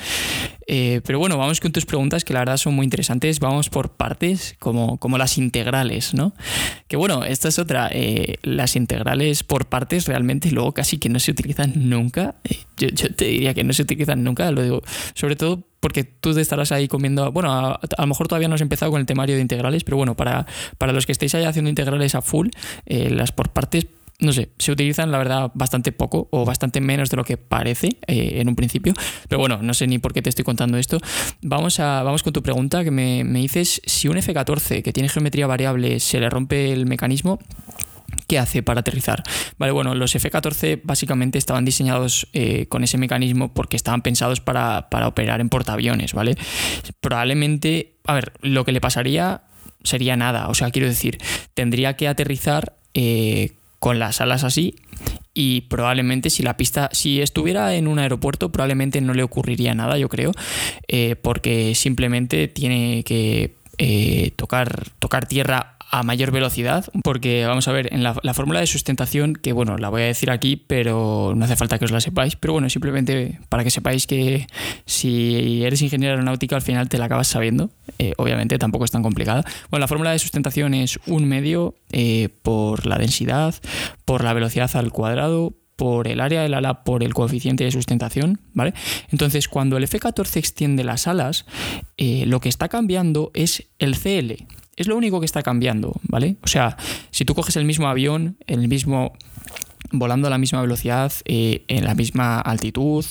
Eh, 0.67 1.01
pero 1.05 1.19
bueno, 1.19 1.37
vamos 1.39 1.61
con 1.61 1.73
tus 1.73 1.87
preguntas 1.87 2.25
que 2.25 2.33
la 2.33 2.41
verdad 2.41 2.57
son 2.57 2.75
muy 2.75 2.85
interesantes. 2.85 3.41
Vamos 3.41 3.69
por 3.69 3.91
partes, 3.91 4.57
como, 4.59 4.99
como 4.99 5.19
las 5.19 5.39
integrales, 5.39 6.15
¿no? 6.15 6.35
Que 6.89 6.97
bueno, 6.97 7.25
esta 7.25 7.49
es 7.49 7.59
otra. 7.59 7.89
Eh, 7.93 8.37
las 8.43 8.77
integrales 8.77 9.43
por 9.43 9.67
partes 9.67 10.07
realmente 10.07 10.51
luego 10.51 10.73
casi 10.73 10.99
que 10.99 11.09
no 11.09 11.19
se 11.19 11.31
utilizan 11.31 11.73
nunca. 11.77 12.35
Eh, 12.45 12.59
yo, 12.77 13.15
te 13.15 13.27
diría 13.27 13.55
que 13.55 13.65
no 13.65 13.73
se 13.73 13.83
utilizan 13.83 14.25
nunca, 14.25 14.51
lo 14.51 14.63
digo. 14.63 14.83
Sobre 15.15 15.37
todo 15.37 15.63
porque 15.81 16.05
tú 16.05 16.31
estarás 16.39 16.73
ahí 16.73 16.89
comiendo. 16.89 17.31
Bueno, 17.31 17.53
a, 17.53 17.81
lo 17.99 18.07
mejor 18.07 18.29
todavía 18.29 18.49
no 18.49 18.55
has 18.55 18.61
empezado 18.63 18.91
con 18.91 19.01
el 19.01 19.07
temario 19.07 19.37
de 19.37 19.43
integrales, 19.43 19.85
pero 19.85 19.97
bueno, 19.97 20.17
para, 20.17 20.47
para 20.79 20.93
los 20.93 21.05
que 21.05 21.13
estéis 21.13 21.35
ahí 21.35 21.45
haciendo 21.45 21.69
integrales 21.69 22.15
a 22.15 22.23
full, 22.23 22.49
las 22.87 23.33
por 23.33 23.51
partes 23.51 23.87
no 24.25 24.33
sé, 24.33 24.51
se 24.59 24.73
utilizan 24.73 25.11
la 25.11 25.19
verdad 25.19 25.51
bastante 25.55 25.93
poco 25.93 26.29
o 26.31 26.45
bastante 26.45 26.81
menos 26.81 27.11
de 27.11 27.17
lo 27.17 27.25
que 27.25 27.37
parece 27.37 27.99
eh, 28.07 28.41
en 28.41 28.49
un 28.49 28.57
principio. 28.57 28.95
Pero 29.29 29.39
bueno, 29.39 29.61
no 29.63 29.75
sé 29.75 29.87
ni 29.87 29.99
por 29.99 30.13
qué 30.13 30.23
te 30.23 30.31
estoy 30.31 30.45
contando 30.45 30.79
esto. 30.79 30.99
Vamos, 31.43 31.81
a, 31.81 32.03
vamos 32.03 32.23
con 32.23 32.33
tu 32.33 32.43
pregunta 32.43 32.85
que 32.85 32.91
me, 32.91 33.25
dices, 33.25 33.81
si 33.85 34.09
un 34.09 34.19
F-14 34.19 34.83
que 34.83 34.93
tiene 34.93 35.09
geometría 35.09 35.47
variable 35.47 36.01
se 36.01 36.21
le 36.21 36.31
rompe 36.31 36.73
el 36.73 36.87
mecanismo, 36.87 37.39
¿Qué 38.29 38.39
hace 38.39 38.63
para 38.63 38.81
aterrizar? 38.81 39.23
Vale, 39.59 39.73
bueno, 39.73 39.95
los 39.95 40.15
F-14 40.15 40.81
básicamente 40.85 41.37
estaban 41.37 41.65
diseñados 41.65 42.29
eh, 42.33 42.67
con 42.69 42.85
ese 42.85 42.97
mecanismo 42.97 43.53
porque 43.53 43.77
estaban 43.77 44.03
pensados 44.03 44.41
para, 44.41 44.89
para 44.89 45.09
operar 45.09 45.41
en 45.41 45.49
portaaviones, 45.49 46.15
¿vale? 46.15 46.37
Probablemente, 47.01 47.97
a 48.05 48.15
ver, 48.15 48.33
lo 48.41 48.65
que 48.65 48.73
le 48.73 48.81
pasaría 48.81 49.43
sería 49.83 50.17
nada. 50.17 50.49
O 50.49 50.55
sea, 50.55 50.71
quiero 50.71 50.89
decir, 50.89 51.19
tendría 51.55 51.97
que 51.97 52.09
aterrizar 52.09 52.77
eh, 52.95 53.53
con 53.85 53.99
las 53.99 54.23
alas 54.23 54.45
así 54.45 54.77
y 55.35 55.61
probablemente 55.69 56.31
si 56.31 56.43
la 56.43 56.57
pista, 56.57 56.89
si 56.93 57.21
estuviera 57.21 57.75
en 57.75 57.87
un 57.87 57.99
aeropuerto, 57.99 58.51
probablemente 58.51 59.03
no 59.03 59.13
le 59.13 59.23
ocurriría 59.23 59.75
nada, 59.75 59.99
yo 59.99 60.09
creo, 60.09 60.33
eh, 60.89 61.17
porque 61.17 61.75
simplemente 61.75 62.49
tiene 62.49 63.05
que 63.05 63.57
eh, 63.77 64.31
tocar, 64.37 64.89
tocar 65.01 65.27
tierra 65.27 65.77
a 65.91 66.03
mayor 66.03 66.31
velocidad, 66.33 66.87
porque 67.03 67.47
vamos 67.47 67.69
a 67.69 67.73
ver, 67.73 67.93
en 67.93 68.03
la, 68.03 68.15
fórmula 68.35 68.61
de 68.61 68.67
sustentación, 68.67 69.35
que 69.35 69.53
bueno, 69.53 69.79
la 69.79 69.89
voy 69.89 70.03
a 70.03 70.07
decir 70.07 70.31
aquí, 70.31 70.57
pero 70.57 71.35
no 71.37 71.45
hace 71.45 71.57
falta 71.57 71.79
que 71.79 71.85
os 71.85 71.93
la 71.93 72.01
sepáis, 72.01 72.37
pero 72.37 72.53
bueno, 72.53 72.69
simplemente 72.69 73.39
para 73.49 73.63
que 73.63 73.71
sepáis 73.71 74.07
que 74.07 74.47
si 74.87 75.65
eres 75.65 75.83
ingeniero 75.83 76.15
aeronáutico 76.15 76.55
al 76.55 76.63
final 76.63 76.89
te 76.89 76.99
la 76.99 77.05
acabas 77.05 77.29
sabiendo, 77.29 77.71
eh, 77.99 78.13
obviamente 78.17 78.59
tampoco 78.59 78.85
es 78.85 78.91
tan 78.91 79.03
complicada. 79.03 79.45
Bueno, 79.71 79.83
la 79.83 79.89
fórmula 79.89 80.11
de 80.11 80.19
sustentación 80.19 80.75
es 80.75 80.99
un 81.07 81.27
medio 81.27 81.77
eh, 81.93 82.29
por 82.43 82.87
la 82.87 82.99
densidad, 82.99 83.55
por 84.05 84.25
la 84.25 84.33
velocidad 84.33 84.75
al 84.75 84.91
cuadrado, 84.91 85.55
por 85.77 86.09
el 86.09 86.21
área 86.21 86.43
del 86.43 86.55
ala, 86.55 86.85
por 86.85 87.03
el 87.03 87.15
coeficiente 87.15 87.65
de 87.65 87.71
sustentación, 87.71 88.41
¿vale? 88.53 88.75
Entonces, 89.11 89.49
cuando 89.49 89.77
el 89.77 89.85
F-14 89.85 90.37
extiende 90.37 90.85
las 90.85 91.07
alas, 91.07 91.47
eh, 91.97 92.25
lo 92.27 92.41
que 92.41 92.49
está 92.49 92.69
cambiando 92.69 93.31
es 93.35 93.69
el 93.79 93.97
CL, 93.97 94.47
es 94.77 94.87
lo 94.87 94.97
único 94.97 95.21
que 95.21 95.27
está 95.27 95.43
cambiando, 95.43 96.01
¿vale? 96.03 96.37
O 96.43 96.49
sea, 96.49 96.77
si 97.11 97.25
tú 97.25 97.35
coges 97.35 97.57
el 97.57 97.65
mismo 97.65 97.89
avión, 97.89 98.37
el 98.47 98.69
mismo 98.69 99.13
volando 99.93 100.27
a 100.29 100.31
la 100.31 100.39
misma 100.39 100.61
velocidad, 100.61 101.13
eh, 101.25 101.65
en 101.69 101.85
la 101.85 101.95
misma 101.95 102.41
altitud, 102.41 103.05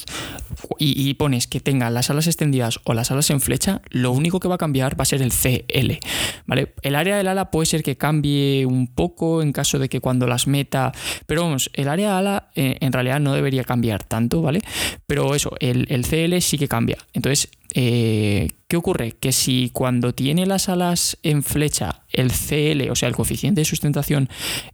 y, 0.80 1.14
pones 1.16 1.48
que 1.48 1.60
tenga 1.60 1.90
las 1.90 2.10
alas 2.10 2.28
extendidas 2.28 2.80
o 2.84 2.94
las 2.94 3.12
alas 3.12 3.30
en 3.30 3.42
flecha, 3.42 3.82
lo 3.90 4.12
único 4.12 4.40
que 4.40 4.48
va 4.48 4.56
a 4.56 4.58
cambiar 4.58 5.00
va 5.00 5.04
a 5.04 5.06
ser 5.06 5.22
el 5.22 5.32
CL. 5.32 6.00
¿vale? 6.46 6.74
El 6.82 6.96
área 6.96 7.18
del 7.18 7.28
ala 7.28 7.52
puede 7.52 7.66
ser 7.66 7.84
que 7.84 7.98
cambie 7.98 8.66
un 8.66 8.88
poco 8.88 9.42
en 9.42 9.54
caso 9.54 9.80
de 9.80 9.90
que 9.90 10.00
cuando 10.00 10.28
las 10.28 10.48
meta. 10.48 10.92
Pero 11.26 11.44
vamos, 11.44 11.70
el 11.74 11.88
área 11.88 12.10
del 12.10 12.28
ala 12.28 12.50
eh, 12.56 12.78
en 12.82 12.92
realidad 12.92 13.20
no 13.20 13.34
debería 13.34 13.64
cambiar 13.64 14.04
tanto, 14.04 14.42
¿vale? 14.42 14.62
Pero 15.06 15.36
eso, 15.36 15.54
el, 15.60 15.86
el 15.90 16.06
CL 16.06 16.40
sí 16.42 16.58
que 16.58 16.68
cambia. 16.68 16.98
Entonces, 17.14 17.50
eh, 17.74 18.50
¿Qué 18.74 18.78
ocurre? 18.78 19.12
Que 19.12 19.32
si 19.32 19.70
cuando 19.72 20.14
tiene 20.14 20.48
las 20.48 20.68
alas 20.68 21.18
en 21.22 21.44
flecha 21.44 22.04
el 22.12 22.32
CL, 22.32 22.90
o 22.90 22.96
sea, 22.96 23.08
el 23.08 23.16
coeficiente 23.16 23.62
de 23.62 23.66
sustentación, 23.66 24.30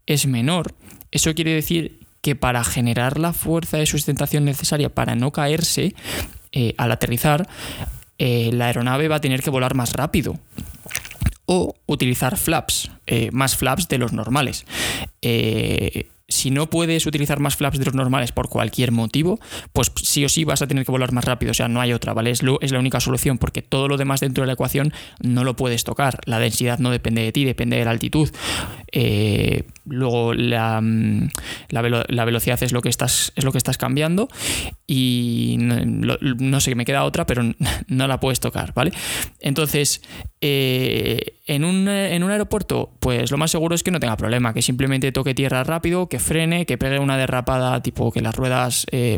es 0.05 0.25
menor, 0.25 0.73
eso 1.11 1.33
quiere 1.33 1.53
decir 1.53 1.99
que 2.21 2.35
para 2.35 2.63
generar 2.63 3.19
la 3.19 3.33
fuerza 3.33 3.77
de 3.77 3.85
sustentación 3.85 4.45
necesaria 4.45 4.89
para 4.89 5.15
no 5.15 5.31
caerse 5.31 5.95
eh, 6.51 6.73
al 6.77 6.91
aterrizar, 6.91 7.47
eh, 8.17 8.49
la 8.53 8.65
aeronave 8.65 9.07
va 9.07 9.17
a 9.17 9.21
tener 9.21 9.41
que 9.41 9.49
volar 9.49 9.75
más 9.75 9.93
rápido 9.93 10.37
o 11.45 11.75
utilizar 11.87 12.37
flaps, 12.37 12.91
más 13.31 13.55
flaps 13.55 13.87
de 13.87 13.97
los 13.97 14.13
normales 14.13 14.65
si 16.29 16.51
no 16.51 16.69
puedes 16.69 17.05
utilizar 17.05 17.39
más 17.39 17.55
flaps 17.55 17.79
de 17.79 17.85
los 17.85 17.95
normales 17.95 18.31
por 18.31 18.49
cualquier 18.49 18.91
motivo, 18.91 19.39
pues 19.73 19.91
sí 20.01 20.23
o 20.23 20.29
sí 20.29 20.43
vas 20.43 20.61
a 20.61 20.67
tener 20.67 20.85
que 20.85 20.91
volar 20.91 21.11
más 21.11 21.25
rápido. 21.25 21.51
O 21.51 21.53
sea, 21.55 21.67
no 21.67 21.81
hay 21.81 21.91
otra, 21.91 22.13
¿vale? 22.13 22.29
Es, 22.29 22.41
es, 22.61 22.71
la 22.71 22.79
única 22.79 22.99
solución 22.99 23.39
porque 23.39 23.61
todo 23.61 23.87
lo 23.87 23.97
demás 23.97 24.19
dentro 24.19 24.43
de 24.43 24.47
la 24.47 24.53
ecuación 24.53 24.93
no 25.21 25.43
lo 25.43 25.55
puedes 25.55 25.83
tocar. 25.83 26.19
La 26.25 26.39
densidad 26.39 26.77
no 26.77 26.91
depende 26.91 27.23
de 27.23 27.31
ti, 27.31 27.45
depende 27.45 27.77
de 27.77 27.85
la 27.85 27.91
altitud. 27.91 28.29
Eh, 28.91 29.63
luego 29.85 30.33
la, 30.33 30.79
mm, 30.81 31.29
la, 31.69 31.81
velocidad 32.25 32.61
es 32.61 32.71
lo, 32.71 32.81
que 32.81 32.89
estás, 32.89 33.33
es 33.35 33.43
lo 33.43 33.51
que 33.51 33.57
estás 33.57 33.77
cambiando 33.77 34.29
y 34.85 35.57
no, 35.59 36.61
sé, 36.61 36.75
me 36.75 36.85
queda 36.85 37.03
otra, 37.03 37.25
pero 37.25 37.43
no 37.87 38.07
la 38.07 38.19
puedes 38.19 38.39
tocar, 38.39 38.73
¿vale? 38.75 38.91
Entonces, 39.39 40.01
eh, 40.41 41.38
en, 41.49 41.65
un, 41.65 41.87
en 41.87 42.23
un 42.23 42.29
aeropuerto, 42.29 42.91
pues 42.99 43.31
lo 43.31 43.37
más 43.37 43.49
seguro 43.49 43.73
es 43.73 43.81
que 43.81 43.89
no 43.89 43.99
tenga 43.99 44.15
problema, 44.17 44.53
que 44.53 44.61
simplemente 44.61 45.11
toque 45.11 45.33
tierra 45.33 45.63
rápido, 45.63 46.07
que 46.07 46.19
frene, 46.19 46.67
que 46.67 46.77
pegue 46.77 46.99
una 46.99 47.17
derrapada, 47.17 47.81
tipo 47.81 48.11
que 48.11 48.21
las 48.21 48.35
ruedas, 48.35 48.85
eh, 48.91 49.17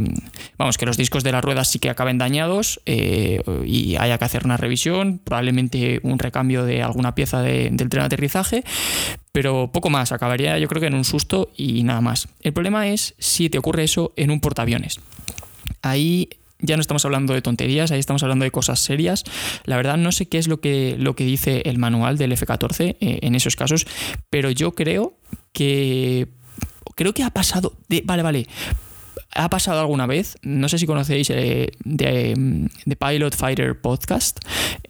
vamos, 0.57 0.77
que 0.77 0.85
los 0.85 0.95
discos 0.95 1.25
de 1.25 1.33
las 1.33 1.43
ruedas 1.43 1.69
sí 1.69 1.79
que 1.79 1.89
acaben 1.89 2.17
dañados 2.17 2.79
y 2.85 3.95
haya 3.97 4.17
que 4.17 4.25
hacer 4.25 4.45
una 4.45 4.55
revisión, 4.55 5.19
probablemente 5.21 5.99
un 6.03 6.19
recambio 6.19 6.63
de 6.63 6.81
alguna 6.81 7.15
pieza 7.15 7.41
del 7.41 7.75
tren 7.75 7.89
de 7.89 7.99
aterrizaje, 7.99 8.63
pero 9.33 9.69
poco 9.73 9.89
más, 9.89 10.13
acabaría 10.13 10.57
yo 10.57 10.69
creo 10.69 10.79
que 10.79 10.87
en 10.87 10.95
un 10.95 11.03
susto 11.03 11.49
y 11.57 11.83
nada 11.83 11.99
más. 11.99 12.29
El 12.41 12.53
problema 12.53 12.87
es 12.87 13.13
si 13.17 13.49
te 13.49 13.57
ocurre 13.57 13.83
eso 13.83 14.13
en 14.15 14.31
un 14.31 14.39
portaaviones. 14.39 15.01
Ahí 15.81 16.29
ya 16.61 16.77
no 16.77 16.81
estamos 16.81 17.05
hablando 17.05 17.33
de 17.33 17.41
tonterías, 17.41 17.91
ahí 17.91 17.99
estamos 17.99 18.23
hablando 18.23 18.43
de 18.43 18.51
cosas 18.51 18.79
serias. 18.79 19.23
La 19.65 19.77
verdad 19.77 19.97
no 19.97 20.11
sé 20.11 20.27
qué 20.27 20.37
es 20.37 20.47
lo 20.47 20.61
que, 20.61 20.95
lo 20.97 21.15
que 21.15 21.25
dice 21.25 21.63
el 21.65 21.77
manual 21.77 22.17
del 22.17 22.31
F-14 22.33 22.97
eh, 22.99 23.19
en 23.21 23.35
esos 23.35 23.55
casos, 23.55 23.85
pero 24.29 24.51
yo 24.51 24.73
creo 24.73 25.17
que... 25.53 26.27
Creo 26.95 27.13
que 27.13 27.23
ha 27.23 27.29
pasado... 27.29 27.73
De, 27.87 28.01
vale, 28.05 28.21
vale 28.21 28.47
ha 29.33 29.49
pasado 29.49 29.79
alguna 29.79 30.07
vez, 30.07 30.37
no 30.41 30.67
sé 30.67 30.77
si 30.77 30.85
conocéis 30.85 31.29
eh, 31.29 31.71
de, 31.83 32.35
mm, 32.35 32.91
Pilot 32.99 33.35
Fighter 33.35 33.79
Podcast, 33.79 34.39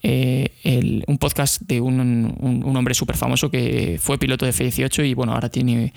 eh, 0.01 1.03
un 1.07 1.17
podcast 1.17 1.61
de 1.61 1.79
un, 1.81 2.75
hombre 2.75 2.93
súper 2.93 3.17
famoso 3.17 3.51
que 3.51 3.99
fue 4.01 4.17
piloto 4.17 4.45
de 4.45 4.51
F-18 4.51 5.07
y 5.07 5.13
bueno, 5.13 5.33
ahora 5.33 5.49
tiene, 5.49 5.93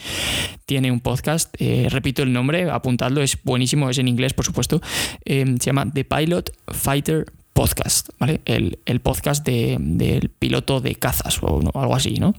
tiene 0.67 0.91
un 0.91 1.01
podcast, 1.01 1.55
eh, 1.59 1.89
repito 1.91 2.23
el 2.23 2.33
nombre, 2.33 2.71
apuntadlo, 2.71 3.23
es 3.23 3.39
buenísimo, 3.43 3.89
es 3.89 3.99
en 3.99 4.09
inglés 4.09 4.35
por 4.35 4.45
supuesto, 4.45 4.81
se 5.25 5.57
llama 5.59 5.91
The 5.93 6.05
Pilot 6.05 6.51
Fighter 6.69 7.27
Podcast, 7.53 8.11
¿vale? 8.19 8.41
El, 8.45 9.01
podcast 9.01 9.47
del 9.47 10.29
piloto 10.29 10.81
de 10.81 10.97
cazas 10.97 11.39
o 11.43 11.61
algo 11.75 11.95
así, 11.95 12.17
¿no? 12.17 12.35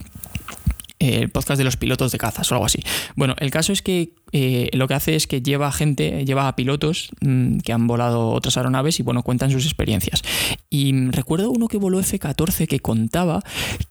El 1.14 1.30
podcast 1.30 1.58
de 1.58 1.64
los 1.64 1.76
pilotos 1.76 2.12
de 2.12 2.18
cazas 2.18 2.50
o 2.50 2.54
algo 2.54 2.66
así. 2.66 2.80
Bueno, 3.14 3.34
el 3.38 3.50
caso 3.50 3.72
es 3.72 3.82
que 3.82 4.14
eh, 4.32 4.68
lo 4.72 4.88
que 4.88 4.94
hace 4.94 5.16
es 5.16 5.26
que 5.26 5.42
lleva 5.42 5.70
gente, 5.72 6.24
lleva 6.24 6.48
a 6.48 6.56
pilotos 6.56 7.10
mm, 7.20 7.58
que 7.58 7.72
han 7.72 7.86
volado 7.86 8.30
otras 8.30 8.56
aeronaves 8.56 9.00
y 9.00 9.02
bueno, 9.02 9.22
cuentan 9.22 9.50
sus 9.50 9.64
experiencias. 9.64 10.22
Y 10.70 10.92
recuerdo 11.10 11.50
uno 11.50 11.68
que 11.68 11.78
voló 11.78 12.00
F-14 12.00 12.66
que 12.66 12.80
contaba 12.80 13.42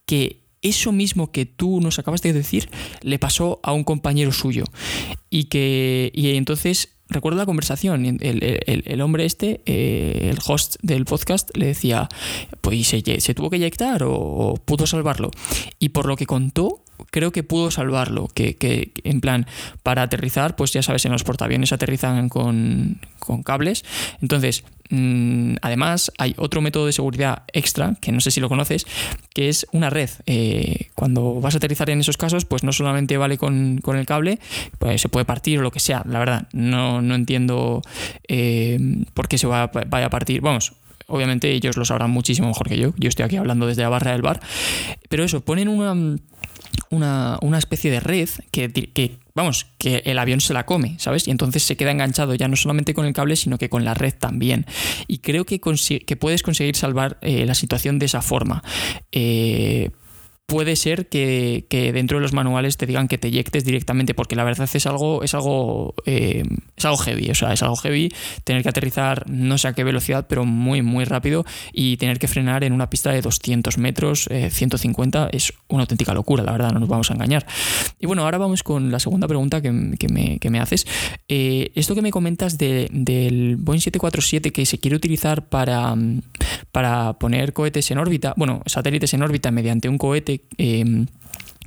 que 0.06 0.41
eso 0.62 0.91
mismo 0.91 1.32
que 1.32 1.45
tú 1.45 1.80
nos 1.80 1.99
acabas 1.99 2.21
de 2.21 2.34
decir 2.34 2.69
le 3.01 3.19
pasó 3.19 3.60
a 3.63 3.73
un 3.73 3.84
compañero 3.84 4.32
suyo. 4.32 4.65
Y 5.30 5.45
que 5.45 6.12
y 6.13 6.36
entonces 6.36 6.95
recuerdo 7.08 7.38
la 7.38 7.45
conversación, 7.45 8.06
el, 8.06 9.01
hombre 9.01 9.25
este, 9.25 9.62
eh, 9.65 10.30
el 10.32 10.39
host 10.45 10.78
del 10.82 11.06
podcast, 11.06 11.56
le 11.56 11.67
decía, 11.67 12.10
pues 12.62 12.88
se, 12.88 13.21
se 13.21 13.34
tuvo 13.34 13.49
que 13.49 13.58
eyectar 13.58 14.04
o, 14.04 14.56
pudo 14.65 14.88
salvarlo. 14.88 15.32
Y 15.80 15.89
por 15.89 16.08
lo 16.08 16.15
que 16.15 16.25
contó, 16.25 16.84
creo 17.12 17.31
que 17.31 17.43
pudo 17.43 17.71
salvarlo, 17.71 18.27
que, 18.34 18.55
que, 18.55 18.91
en 19.03 19.21
plan, 19.21 19.47
para 19.84 20.03
aterrizar, 20.03 20.55
pues 20.55 20.71
ya 20.71 20.81
sabes, 20.81 21.05
en 21.05 21.12
los 21.12 21.23
portaaviones 21.23 21.71
aterrizan 21.71 22.29
con, 22.29 22.99
con 23.19 23.43
cables. 23.43 23.84
Entonces, 24.21 24.63
mm, 24.89 25.55
además, 25.62 26.12
hay 26.17 26.34
otro 26.38 26.62
método 26.62 26.86
de 26.86 26.93
seguridad 26.93 27.43
extra, 27.53 27.95
que 28.01 28.12
no 28.12 28.19
sé 28.19 28.31
si 28.31 28.39
lo 28.39 28.49
conoces, 28.49 28.86
que 29.34 29.49
es 29.49 29.67
una 29.71 29.89
red. 29.89 30.10
Eh, 30.25 30.89
cuando 30.93 31.41
vas 31.41 31.55
a 31.55 31.58
aterrizar 31.58 31.89
en 31.89 31.99
esos 31.99 32.17
casos, 32.17 32.45
pues 32.45 32.63
no 32.63 32.71
solamente 32.71 33.17
vale 33.17 33.38
con, 33.38 33.81
el 33.86 34.05
cable, 34.05 34.39
pues 34.79 35.01
se 35.01 35.10
puede 35.10 35.25
partir 35.25 35.60
o 35.60 35.62
lo 35.62 35.71
que 35.71 35.79
sea. 35.79 36.03
La 36.08 36.19
verdad, 36.19 36.47
no, 36.53 37.01
no 37.01 37.15
entiendo 37.15 37.81
eh, 38.27 38.79
por 39.13 39.27
qué 39.27 39.38
se 39.38 39.47
va, 39.47 39.67
vaya 39.67 40.08
a 40.08 40.10
partir. 40.10 40.41
Vamos, 40.41 40.73
obviamente 41.08 41.51
ellos 41.51 41.77
lo 41.77 41.86
sabrán 41.86 42.12
muchísimo 42.12 42.47
mejor 42.47 42.67
que 42.67 42.77
yo. 42.77 42.93
Yo 42.97 43.10
estoy 43.10 43.25
aquí 43.25 43.38
hablando 43.38 43.67
desde 43.67 43.81
la 43.81 43.89
barra 43.89 44.12
del 44.12 44.21
bar. 44.21 44.39
Pero 45.10 45.23
eso, 45.23 45.41
ponen 45.41 45.67
una 45.67 46.17
una, 46.89 47.39
especie 47.58 47.91
de 47.91 48.00
red 48.00 48.30
que, 48.52 49.17
vamos, 49.34 49.67
que 49.78 50.04
el 50.06 50.19
avión 50.19 50.41
se 50.41 50.54
la 50.54 50.65
come, 50.65 50.95
¿sabes? 51.00 51.28
Y 51.28 51.32
entonces 51.32 51.63
se 51.63 51.78
queda 51.78 51.91
enganchado 51.91 52.36
ya 52.36 52.48
no 52.48 52.56
solamente 52.56 52.93
con 52.93 53.06
el 53.06 53.13
cable, 53.13 53.36
sino 53.36 53.58
que 53.58 53.69
con 53.69 53.86
la 53.86 53.93
red 53.93 54.13
también. 54.13 54.65
Y 55.08 55.19
creo 55.19 55.45
que, 55.45 55.60
que 55.60 56.15
puedes 56.15 56.43
conseguir 56.43 56.76
salvar 56.76 57.17
eh, 57.21 57.45
la 57.45 57.56
situación 57.56 58.00
de 58.00 58.06
esa 58.06 58.21
forma. 58.21 58.63
Eh, 59.12 59.91
puede 60.45 60.75
ser 60.75 61.08
que, 61.08 61.65
dentro 61.93 62.17
de 62.17 62.21
los 62.21 62.34
manuales 62.34 62.77
te 62.77 62.86
digan 62.86 63.08
que 63.08 63.17
te 63.17 63.29
eyectes 63.29 63.65
directamente, 63.65 64.13
porque 64.13 64.36
la 64.36 64.43
verdad 64.43 64.69
es 64.71 64.86
algo, 64.86 65.23
es 65.23 65.34
algo, 65.34 65.95
eh, 66.05 66.43
es 66.75 66.86
algo 66.86 66.97
heavy, 66.97 67.29
o 67.29 67.36
sea, 67.36 67.53
es 67.53 67.63
algo 67.63 67.75
heavy 67.75 68.12
tener 68.43 68.63
que 68.63 68.69
aterrizar 68.69 69.29
no 69.29 69.58
sé 69.58 69.67
a 69.67 69.73
qué 69.73 69.84
velocidad, 69.84 70.27
pero 70.27 70.45
muy, 70.45 70.81
muy 70.81 71.05
rápido 71.05 71.45
y 71.73 71.97
tener 71.97 72.19
que 72.19 72.27
frenar 72.27 72.63
en 72.63 72.73
una 72.73 72.89
pista 72.89 73.12
de 73.12 73.21
200 73.21 73.77
metros, 73.77 74.29
150, 74.49 75.25
eh, 75.25 75.29
es 75.34 75.53
una 75.67 75.84
auténtica 75.84 76.13
locura, 76.13 76.43
la 76.43 76.51
verdad, 76.51 76.71
no 76.71 76.79
nos 76.79 76.89
vamos 76.89 77.10
a 77.10 77.15
engañar. 77.15 77.45
Y 77.99 78.05
bueno, 78.05 78.23
ahora 78.23 78.38
vamos 78.38 78.62
con 78.63 78.91
la 78.91 78.99
segunda 78.99 79.27
pregunta 79.27 79.62
que, 79.62 79.71
me, 79.71 80.60
haces. 80.60 80.86
Eh, 81.27 81.71
esto 81.75 81.95
que 81.95 82.01
me 82.01 82.12
comentas 82.12 82.58
del 82.58 83.58
Boeing 83.58 83.81
747 83.81 84.51
que 84.51 84.65
se 84.65 84.77
quiere 84.77 84.95
utilizar 84.95 85.47
para, 85.49 85.95
para 86.71 87.13
poner 87.13 87.53
cohetes 87.53 87.89
en 87.91 87.97
órbita, 87.97 88.34
bueno, 88.38 88.62
satélites 88.65 89.13
en 89.13 89.23
órbita 89.23 89.51
mediante 89.51 89.89
un 89.89 89.97
cohete 89.97 90.35
Em, 90.58 91.08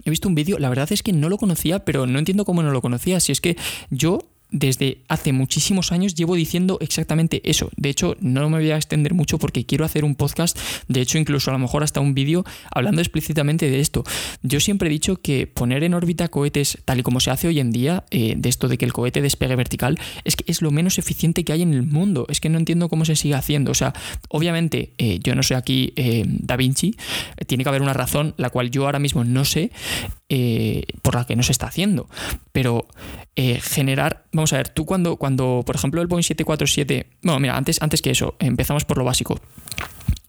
he 0.04 0.10
visto 0.10 0.28
un 0.28 0.34
vídeo, 0.34 0.58
la 0.58 0.68
verdad 0.68 0.90
es 0.92 1.02
que 1.02 1.12
no 1.12 1.28
lo 1.28 1.38
conocía, 1.38 1.84
pero 1.84 2.06
no 2.06 2.18
entiendo 2.18 2.44
cómo 2.44 2.62
no 2.62 2.70
lo 2.70 2.80
conocía. 2.80 3.20
Si 3.20 3.32
es 3.32 3.40
que 3.40 3.56
yo 3.90 4.20
desde 4.50 4.98
hace 5.08 5.32
muchísimos 5.32 5.92
años 5.92 6.14
llevo 6.14 6.34
diciendo 6.34 6.78
exactamente 6.80 7.40
eso. 7.48 7.70
De 7.76 7.90
hecho, 7.90 8.16
no 8.20 8.48
me 8.48 8.58
voy 8.58 8.70
a 8.70 8.76
extender 8.76 9.14
mucho 9.14 9.38
porque 9.38 9.66
quiero 9.66 9.84
hacer 9.84 10.04
un 10.04 10.14
podcast, 10.14 10.58
de 10.88 11.00
hecho 11.00 11.18
incluso 11.18 11.50
a 11.50 11.52
lo 11.52 11.58
mejor 11.58 11.82
hasta 11.82 12.00
un 12.00 12.14
vídeo 12.14 12.44
hablando 12.70 13.00
explícitamente 13.00 13.70
de 13.70 13.80
esto. 13.80 14.04
Yo 14.42 14.60
siempre 14.60 14.88
he 14.88 14.90
dicho 14.90 15.16
que 15.16 15.46
poner 15.46 15.84
en 15.84 15.94
órbita 15.94 16.28
cohetes 16.28 16.78
tal 16.84 17.00
y 17.00 17.02
como 17.02 17.20
se 17.20 17.30
hace 17.30 17.48
hoy 17.48 17.60
en 17.60 17.70
día, 17.70 18.04
eh, 18.10 18.34
de 18.36 18.48
esto 18.48 18.68
de 18.68 18.78
que 18.78 18.84
el 18.84 18.92
cohete 18.92 19.20
despegue 19.20 19.56
vertical, 19.56 19.98
es 20.24 20.36
que 20.36 20.44
es 20.46 20.62
lo 20.62 20.70
menos 20.70 20.98
eficiente 20.98 21.44
que 21.44 21.52
hay 21.52 21.62
en 21.62 21.74
el 21.74 21.82
mundo. 21.82 22.26
Es 22.28 22.40
que 22.40 22.48
no 22.48 22.58
entiendo 22.58 22.88
cómo 22.88 23.04
se 23.04 23.16
sigue 23.16 23.34
haciendo. 23.34 23.70
O 23.70 23.74
sea, 23.74 23.92
obviamente 24.28 24.92
eh, 24.98 25.18
yo 25.22 25.34
no 25.34 25.42
soy 25.42 25.56
aquí 25.56 25.92
eh, 25.96 26.24
Da 26.26 26.56
Vinci, 26.56 26.96
tiene 27.46 27.64
que 27.64 27.68
haber 27.68 27.82
una 27.82 27.92
razón 27.92 28.34
la 28.36 28.50
cual 28.50 28.70
yo 28.70 28.86
ahora 28.86 28.98
mismo 28.98 29.24
no 29.24 29.44
sé 29.44 29.70
por 31.02 31.14
la 31.14 31.24
que 31.26 31.36
no 31.36 31.42
se 31.42 31.52
está 31.52 31.66
haciendo. 31.66 32.08
Pero 32.52 32.86
generar 33.34 34.24
vamos 34.32 34.52
a 34.52 34.56
ver, 34.56 34.68
tú 34.68 34.84
cuando, 34.84 35.16
cuando, 35.16 35.62
por 35.64 35.76
ejemplo, 35.76 36.00
el 36.00 36.06
Boeing 36.06 36.22
747, 36.22 37.06
bueno, 37.22 37.40
mira, 37.40 37.56
antes, 37.56 37.80
antes 37.82 38.02
que 38.02 38.10
eso, 38.10 38.34
empezamos 38.38 38.84
por 38.84 38.98
lo 38.98 39.04
básico. 39.04 39.40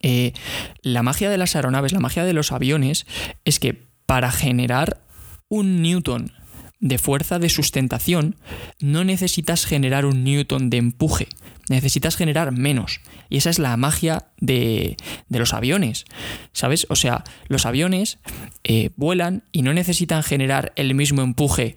Eh, 0.02 0.34
la 0.82 1.04
magia 1.04 1.30
de 1.30 1.38
las 1.38 1.56
aeronaves, 1.56 1.92
la 1.92 2.00
magia 2.00 2.24
de 2.24 2.34
los 2.34 2.52
aviones, 2.52 3.06
es 3.46 3.60
que 3.60 3.88
para 4.06 4.32
generar 4.32 5.02
un 5.50 5.82
newton 5.82 6.32
de 6.80 6.98
fuerza 6.98 7.40
de 7.40 7.50
sustentación, 7.50 8.36
no 8.80 9.04
necesitas 9.04 9.66
generar 9.66 10.06
un 10.06 10.24
newton 10.24 10.70
de 10.70 10.78
empuje, 10.78 11.28
necesitas 11.70 12.16
generar 12.16 12.52
menos. 12.52 13.02
Y 13.30 13.38
esa 13.38 13.50
es 13.50 13.60
la 13.60 13.76
magia 13.78 14.28
de, 14.38 14.98
los 15.30 15.54
aviones, 15.54 16.06
¿sabes? 16.54 16.88
O 16.90 16.96
sea, 16.96 17.24
los 17.48 17.66
aviones 17.66 18.20
eh, 18.64 18.90
vuelan 18.96 19.44
y 19.52 19.62
no 19.62 19.74
necesitan 19.74 20.24
generar 20.24 20.74
el 20.76 20.96
mismo 20.96 21.22
empuje 21.22 21.76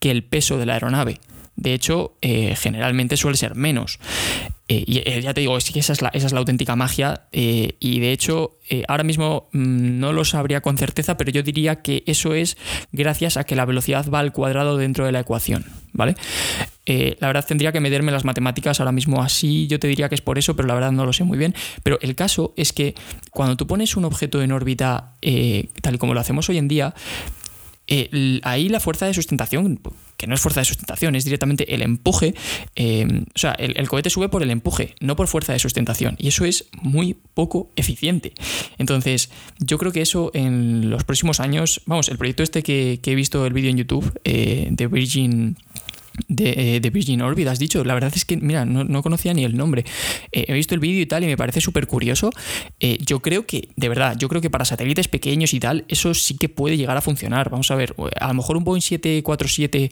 que 0.00 0.10
el 0.10 0.24
peso 0.24 0.58
de 0.58 0.66
la 0.66 0.74
aeronave. 0.74 1.20
De 1.56 1.74
hecho, 1.74 2.16
eh, 2.22 2.56
generalmente 2.56 3.16
suele 3.16 3.36
ser 3.36 3.54
menos. 3.54 3.98
Eh, 4.70 4.84
y 4.86 4.98
eh, 4.98 5.20
ya 5.20 5.34
te 5.34 5.40
digo, 5.40 5.58
que 5.58 5.80
esa 5.80 5.92
es 5.92 6.00
la, 6.00 6.10
esa 6.10 6.28
es 6.28 6.32
la 6.32 6.38
auténtica 6.38 6.76
magia. 6.76 7.22
y 7.32 7.98
de 7.98 8.12
hecho, 8.12 8.58
ahora 8.86 9.02
mismo 9.02 9.48
mm, 9.50 9.98
no 9.98 10.12
lo 10.12 10.24
sabría 10.24 10.60
con 10.60 10.78
certeza, 10.78 11.16
pero 11.16 11.32
yo 11.32 11.42
diría 11.42 11.82
que 11.82 12.04
eso 12.06 12.34
es 12.34 12.56
gracias 12.92 13.36
a 13.36 13.42
que 13.42 13.56
la 13.56 13.64
velocidad 13.64 14.08
va 14.08 14.20
al 14.20 14.32
cuadrado 14.32 14.76
dentro 14.76 15.04
de 15.04 15.12
la 15.12 15.20
ecuación. 15.20 15.64
¿Vale? 15.92 16.14
la 16.86 17.26
verdad 17.28 17.44
tendría 17.46 17.70
que 17.70 17.78
meterme 17.78 18.10
las 18.10 18.24
matemáticas 18.24 18.80
ahora 18.80 18.90
mismo 18.90 19.22
así, 19.22 19.68
yo 19.68 19.78
te 19.78 19.86
diría 19.86 20.08
que 20.08 20.16
es 20.16 20.20
por 20.20 20.38
eso, 20.38 20.56
pero 20.56 20.66
la 20.66 20.74
verdad 20.74 20.90
no 20.90 21.06
lo 21.06 21.12
sé 21.12 21.22
muy 21.22 21.38
bien. 21.38 21.54
Pero 21.84 21.98
el 22.00 22.16
caso 22.16 22.52
es 22.56 22.72
que 22.72 22.94
cuando 23.30 23.56
tú 23.56 23.68
pones 23.68 23.96
un 23.96 24.04
objeto 24.04 24.42
en 24.42 24.50
órbita, 24.50 25.14
tal 25.82 25.94
y 25.94 25.98
como 25.98 26.14
lo 26.14 26.20
hacemos 26.20 26.48
hoy 26.48 26.58
en 26.58 26.66
día, 26.66 26.94
ahí 28.42 28.68
la 28.68 28.80
fuerza 28.80 29.06
de 29.06 29.14
sustentación 29.14 29.80
que 30.20 30.26
no 30.26 30.34
es 30.34 30.40
fuerza 30.42 30.60
de 30.60 30.66
sustentación, 30.66 31.14
es 31.14 31.24
directamente 31.24 31.74
el 31.74 31.80
empuje. 31.80 32.34
Eh, 32.76 33.24
o 33.34 33.38
sea, 33.38 33.52
el, 33.52 33.88
cohete 33.88 34.10
sube 34.10 34.28
por 34.28 34.42
el 34.42 34.50
empuje, 34.50 34.94
no 35.00 35.16
por 35.16 35.28
fuerza 35.28 35.54
de 35.54 35.58
sustentación. 35.58 36.16
Y 36.18 36.28
eso 36.28 36.44
es 36.44 36.66
muy 36.82 37.16
poco 37.32 37.70
eficiente. 37.74 38.34
Entonces, 38.76 39.30
yo 39.60 39.78
creo 39.78 39.92
que 39.92 40.02
eso 40.02 40.30
en 40.34 40.90
los 40.90 41.04
próximos 41.04 41.40
años, 41.40 41.80
vamos, 41.86 42.10
el 42.10 42.18
proyecto 42.18 42.42
este 42.42 42.62
que, 42.62 43.00
he 43.02 43.14
visto 43.14 43.46
el 43.46 43.54
vídeo 43.54 43.70
en 43.70 43.78
YouTube 43.78 44.20
eh, 44.24 44.68
de 44.70 44.86
Virgin 44.88 45.56
de, 46.28 46.80
de, 46.80 46.90
Virgin 46.90 47.22
Orbit, 47.22 47.48
has 47.48 47.58
dicho. 47.58 47.84
La 47.84 47.94
verdad 47.94 48.12
es 48.14 48.24
que, 48.24 48.36
mira, 48.36 48.64
no, 48.64 49.02
conocía 49.02 49.34
ni 49.34 49.44
el 49.44 49.56
nombre. 49.56 49.84
Eh, 50.32 50.44
he 50.48 50.52
visto 50.52 50.74
el 50.74 50.80
vídeo 50.80 51.02
y 51.02 51.06
tal 51.06 51.24
y 51.24 51.26
me 51.26 51.36
parece 51.36 51.60
súper 51.60 51.86
curioso. 51.86 52.30
Eh, 52.78 52.98
yo 53.04 53.20
creo 53.20 53.46
que, 53.46 53.68
de 53.76 53.88
verdad, 53.88 54.16
yo 54.18 54.28
creo 54.28 54.40
que 54.40 54.50
para 54.50 54.64
satélites 54.64 55.08
pequeños 55.08 55.54
y 55.54 55.60
tal, 55.60 55.84
eso 55.88 56.14
sí 56.14 56.36
que 56.36 56.48
puede 56.48 56.76
llegar 56.76 56.96
a 56.96 57.00
funcionar. 57.00 57.50
Vamos 57.50 57.70
a 57.70 57.74
ver, 57.76 57.94
a 58.20 58.28
lo 58.28 58.34
mejor 58.34 58.56
un 58.56 58.64
Boeing 58.64 58.82
747 58.82 59.90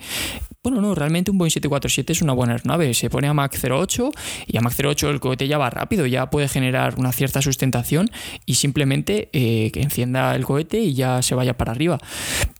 bueno, 0.61 0.83
no, 0.83 0.95
realmente 0.95 1.31
un 1.31 1.39
Boeing 1.39 1.51
747 1.51 2.13
es 2.13 2.21
una 2.21 2.33
buena 2.33 2.55
aeronave. 2.55 2.93
Se 2.93 3.09
pone 3.09 3.29
a 3.29 3.33
Mach 3.33 3.55
08 3.55 4.11
y 4.49 4.59
a 4.59 4.61
Mach 4.61 4.75
08 4.79 5.09
el 5.09 5.21
cohete 5.21 5.47
ya 5.47 5.57
va 5.57 5.71
rápido, 5.71 6.05
ya 6.05 6.29
puede 6.31 6.49
generar 6.49 6.97
una 6.99 7.13
cierta 7.13 7.41
sustentación 7.41 8.11
y 8.45 8.57
simplemente 8.57 9.31
eh, 9.33 9.71
que 9.73 9.81
encienda 9.81 10.35
el 10.35 10.45
cohete 10.45 10.81
y 10.81 10.95
ya 10.95 11.23
se 11.23 11.35
vaya 11.35 11.57
para 11.57 11.73
arriba. 11.73 11.99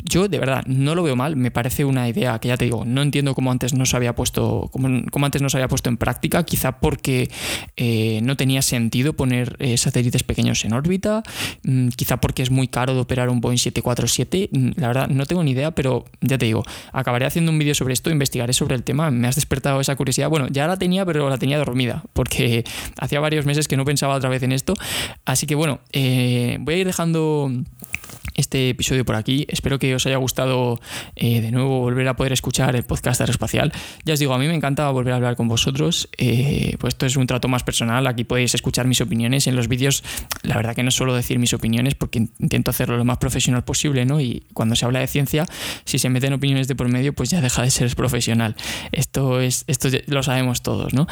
Yo 0.05 0.29
de 0.29 0.39
verdad 0.39 0.65
no 0.67 0.95
lo 0.95 1.03
veo 1.03 1.17
mal, 1.17 1.37
me 1.37 1.51
parece 1.51 1.85
una 1.85 2.09
idea 2.09 2.39
que 2.39 2.49
ya 2.49 2.57
te 2.57 2.65
digo, 2.65 2.85
no 2.87 3.03
entiendo 3.03 3.35
cómo 3.35 3.48
antes 3.51 3.75
no 3.75 3.87
se 3.87 3.97
había 3.97 4.15
puesto, 4.15 4.71
cómo, 4.73 5.27
antes 5.27 5.43
no 5.43 5.51
se 5.51 5.57
había 5.57 5.69
puesto 5.69 5.89
en 5.89 5.97
práctica, 5.97 6.45
quizá 6.45 6.81
porque 6.81 7.31
eh, 7.77 8.21
no 8.23 8.37
tenía 8.37 8.63
sentido 8.63 9.13
poner 9.13 9.57
eh, 9.59 9.77
satélites 9.77 10.23
pequeños 10.23 10.65
en 10.65 10.73
órbita, 10.73 11.23
mm, 11.65 11.89
quizá 11.89 12.19
porque 12.19 12.43
es 12.43 12.51
muy 12.51 12.69
caro 12.69 12.95
de 12.95 13.01
operar 13.01 13.29
un 13.29 13.41
Boeing 13.41 13.59
747, 13.59 14.51
mm, 14.53 14.71
la 14.77 14.89
verdad 14.89 15.09
no 15.09 15.27
tengo 15.27 15.43
ni 15.43 15.53
idea, 15.53 15.71
pero 15.71 16.05
ya 16.21 16.39
te 16.39 16.47
digo, 16.47 16.63
acabaré 16.93 17.27
haciendo 17.27 17.51
un 17.53 17.59
vídeo 17.59 17.75
sobre 17.75 17.95
esto, 17.95 18.11
investigaré 18.11 18.53
sobre 18.53 18.75
el 18.75 18.83
tema, 18.83 19.11
me 19.11 19.29
has 19.29 19.35
despertado 19.35 19.81
esa 19.81 19.97
curiosidad, 19.97 20.29
bueno, 20.29 20.49
ya 20.49 20.67
la 20.67 20.77
tenía, 20.77 21.05
pero 21.05 21.29
la 21.29 21.39
tenía 21.39 21.59
dormida, 21.59 22.05
porque 22.13 22.65
hacía 22.99 23.21
varios 23.21 23.47
meses 23.47 23.69
que 23.69 23.77
no 23.77 23.85
pensaba 23.85 24.15
otra 24.15 24.31
vez 24.31 24.43
en 24.43 24.53
esto, 24.53 24.75
así 25.25 25.47
que 25.47 25.55
bueno, 25.55 25.81
eh, 25.93 26.59
voy 26.61 26.75
a 26.75 26.79
ir 26.79 26.87
dejando 26.87 27.53
este 28.39 28.71
episodio 28.71 29.05
por 29.05 29.17
aquí. 29.17 29.45
Espero 29.49 29.79
que 29.79 29.95
os 29.95 30.07
haya 30.07 30.17
gustado 30.17 30.81
eh, 31.17 31.41
de 31.41 31.51
nuevo 31.51 31.81
volver 31.81 32.07
a 32.09 32.17
poder 32.17 32.33
escuchar 32.33 32.77
el 32.77 32.85
podcast 32.85 33.21
Aeroespacial. 33.21 33.73
Ya 34.05 34.15
os 34.15 34.21
digo, 34.21 34.33
a 34.33 34.39
mí 34.39 34.47
me 34.47 34.55
encanta 34.55 34.89
volver 34.91 35.13
a 35.13 35.17
hablar 35.17 35.37
con 35.37 35.49
vosotros. 35.49 36.09
Eh, 36.17 36.77
pues 36.79 36.95
esto 36.95 37.07
es 37.07 37.17
un 37.17 37.27
trato 37.27 37.49
más 37.49 37.65
personal. 37.65 38.07
Aquí 38.07 38.23
podéis 38.25 38.55
escuchar 38.55 38.87
mis 38.87 39.01
opiniones. 39.01 39.49
En 39.49 39.57
los 39.57 39.67
vídeos, 39.67 40.05
la 40.43 40.57
verdad 40.57 40.77
que 40.77 40.85
no 40.85 40.93
suelo 40.93 41.15
decir 41.15 41.39
mis 41.41 41.53
opiniones 41.53 41.97
porque 41.97 42.29
intento 42.39 42.71
hacerlo 42.71 42.97
lo 42.97 43.05
más 43.05 43.19
profesional 43.19 43.65
posible, 43.65 44.07
¿no? 44.07 44.21
Y 44.21 44.45
cuando 44.55 44.77
se 44.77 44.85
habla 44.85 45.01
de 45.01 45.09
ciencia, 45.09 45.45
si 45.85 45.99
se 45.99 46.09
meten 46.09 46.33
opiniones 46.33 46.69
de 46.69 46.77
por 46.77 46.89
medio, 46.89 47.13
pues 47.13 47.31
ya 47.31 47.41
deja 47.41 47.63
de 47.63 47.71
ser 47.73 47.95
profesional. 47.97 48.55
Esto 48.93 49.41
es, 49.41 49.65
esto 49.67 49.89
lo 50.07 50.23
sabemos 50.23 50.63
todos, 50.63 50.95
¿no? 50.95 51.09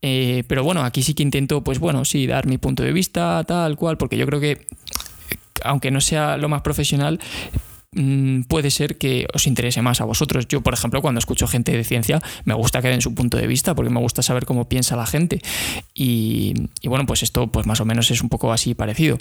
Eh, 0.00 0.44
pero 0.48 0.64
bueno, 0.64 0.82
aquí 0.82 1.02
sí 1.02 1.12
que 1.12 1.22
intento, 1.22 1.62
pues 1.62 1.78
bueno, 1.78 2.06
sí, 2.06 2.26
dar 2.26 2.46
mi 2.46 2.56
punto 2.56 2.82
de 2.82 2.92
vista, 2.92 3.44
tal 3.44 3.76
cual, 3.76 3.98
porque 3.98 4.16
yo 4.16 4.24
creo 4.24 4.40
que 4.40 4.66
aunque 5.64 5.90
no 5.90 6.00
sea 6.00 6.36
lo 6.36 6.48
más 6.48 6.62
profesional, 6.62 7.20
mm, 7.92 8.42
puede 8.42 8.70
ser 8.70 8.98
que 8.98 9.26
os 9.34 9.46
interese 9.46 9.82
más 9.82 10.00
a 10.00 10.04
vosotros. 10.04 10.46
Yo, 10.48 10.60
por 10.60 10.74
ejemplo, 10.74 11.02
cuando 11.02 11.18
escucho 11.18 11.46
gente 11.46 11.72
de 11.72 11.84
ciencia, 11.84 12.22
me 12.44 12.54
gusta 12.54 12.80
que 12.82 12.88
den 12.88 13.00
su 13.00 13.14
punto 13.14 13.36
de 13.36 13.46
vista, 13.46 13.74
porque 13.74 13.90
me 13.90 14.00
gusta 14.00 14.22
saber 14.22 14.46
cómo 14.46 14.68
piensa 14.68 14.96
la 14.96 15.06
gente. 15.06 15.40
Y, 15.94 16.54
bueno, 16.84 17.06
pues 17.06 17.22
esto, 17.22 17.48
pues 17.48 17.66
más 17.66 17.80
o 17.80 17.84
menos 17.84 18.10
es 18.10 18.22
un 18.22 18.28
poco 18.28 18.52
así 18.52 18.74
parecido. 18.74 19.18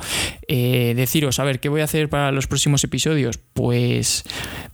Eh, 0.47 0.93
deciros, 0.95 1.39
a 1.39 1.43
ver, 1.43 1.59
¿qué 1.59 1.69
voy 1.69 1.81
a 1.81 1.85
hacer 1.85 2.09
para 2.09 2.31
los 2.31 2.47
próximos 2.47 2.83
episodios? 2.83 3.39
Pues, 3.53 4.23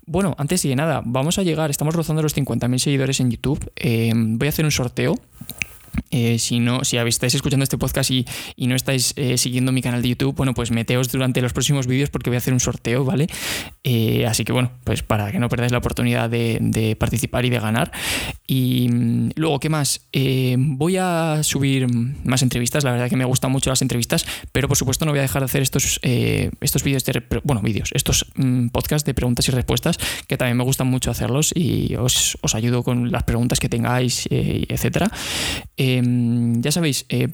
bueno, 0.05 0.35
antes 0.37 0.63
de 0.63 0.75
nada, 0.75 1.01
vamos 1.05 1.39
a 1.39 1.43
llegar, 1.43 1.69
estamos 1.69 1.95
rozando 1.95 2.21
los 2.21 2.35
50.000 2.35 2.77
seguidores 2.79 3.19
en 3.19 3.31
YouTube. 3.31 3.71
Eh, 3.75 4.11
voy 4.15 4.47
a 4.47 4.49
hacer 4.49 4.65
un 4.65 4.71
sorteo 4.71 5.15
eh, 6.15 6.39
si 6.39 6.59
no, 6.59 6.85
si 6.85 6.95
estáis 6.95 7.35
escuchando 7.35 7.63
este 7.63 7.77
podcast 7.77 8.09
y, 8.09 8.25
no 8.57 8.73
estáis 8.73 9.13
eh, 9.17 9.37
siguiendo 9.37 9.73
mi 9.73 9.81
canal 9.81 10.01
de 10.01 10.07
YouTube, 10.07 10.33
bueno, 10.33 10.53
pues 10.53 10.71
meteos 10.71 11.11
durante 11.11 11.41
los 11.41 11.51
próximos 11.51 11.87
vídeos 11.87 12.09
porque 12.09 12.29
voy 12.29 12.35
a 12.35 12.37
hacer 12.37 12.53
un 12.53 12.61
sorteo, 12.61 13.03
¿vale? 13.03 13.27
Eh, 13.83 14.25
así 14.25 14.45
que 14.45 14.53
bueno, 14.53 14.71
pues 14.85 15.03
para 15.03 15.29
que 15.33 15.39
no 15.39 15.49
perdáis 15.49 15.73
la 15.73 15.79
oportunidad 15.79 16.29
de, 16.29 16.95
participar 16.97 17.43
y 17.43 17.49
de 17.49 17.59
ganar. 17.59 17.91
Y 18.47 18.87
mm, 18.89 19.31
luego, 19.35 19.59
¿qué 19.59 19.67
más? 19.67 20.07
voy 20.57 20.95
a 20.97 21.41
subir 21.43 21.87
más 22.23 22.41
entrevistas, 22.41 22.85
la 22.85 22.91
verdad 22.91 23.09
que 23.09 23.17
me 23.17 23.25
gustan 23.25 23.51
mucho 23.51 23.69
las 23.69 23.81
entrevistas, 23.81 24.25
pero 24.53 24.69
por 24.69 24.77
supuesto 24.77 25.05
no 25.05 25.11
voy 25.11 25.19
a 25.19 25.23
dejar 25.23 25.41
de 25.41 25.45
hacer 25.45 25.61
estos, 25.61 25.99
estos 26.01 26.83
vídeos 26.83 27.03
de, 27.03 27.23
bueno, 27.43 27.61
vídeos, 27.61 27.89
estos 27.93 28.25
mm, 28.35 28.67
podcasts 28.67 29.05
de 29.05 29.13
preguntas 29.13 29.47
y 29.49 29.51
respuestas, 29.51 29.97
que 30.27 30.37
también 30.37 30.55
me 30.55 30.63
gustan 30.63 30.87
mucho 30.87 31.11
hacerlos 31.11 31.51
y 31.53 31.95
os, 31.95 32.37
os 32.41 32.55
ayudo 32.55 32.83
con 32.83 33.11
las 33.11 33.23
preguntas 33.23 33.59
que 33.59 33.67
tengáis, 33.67 34.27
etcétera. 34.29 35.11
Ya 36.61 36.71
sabéis, 36.71 37.05
eh, 37.09 37.27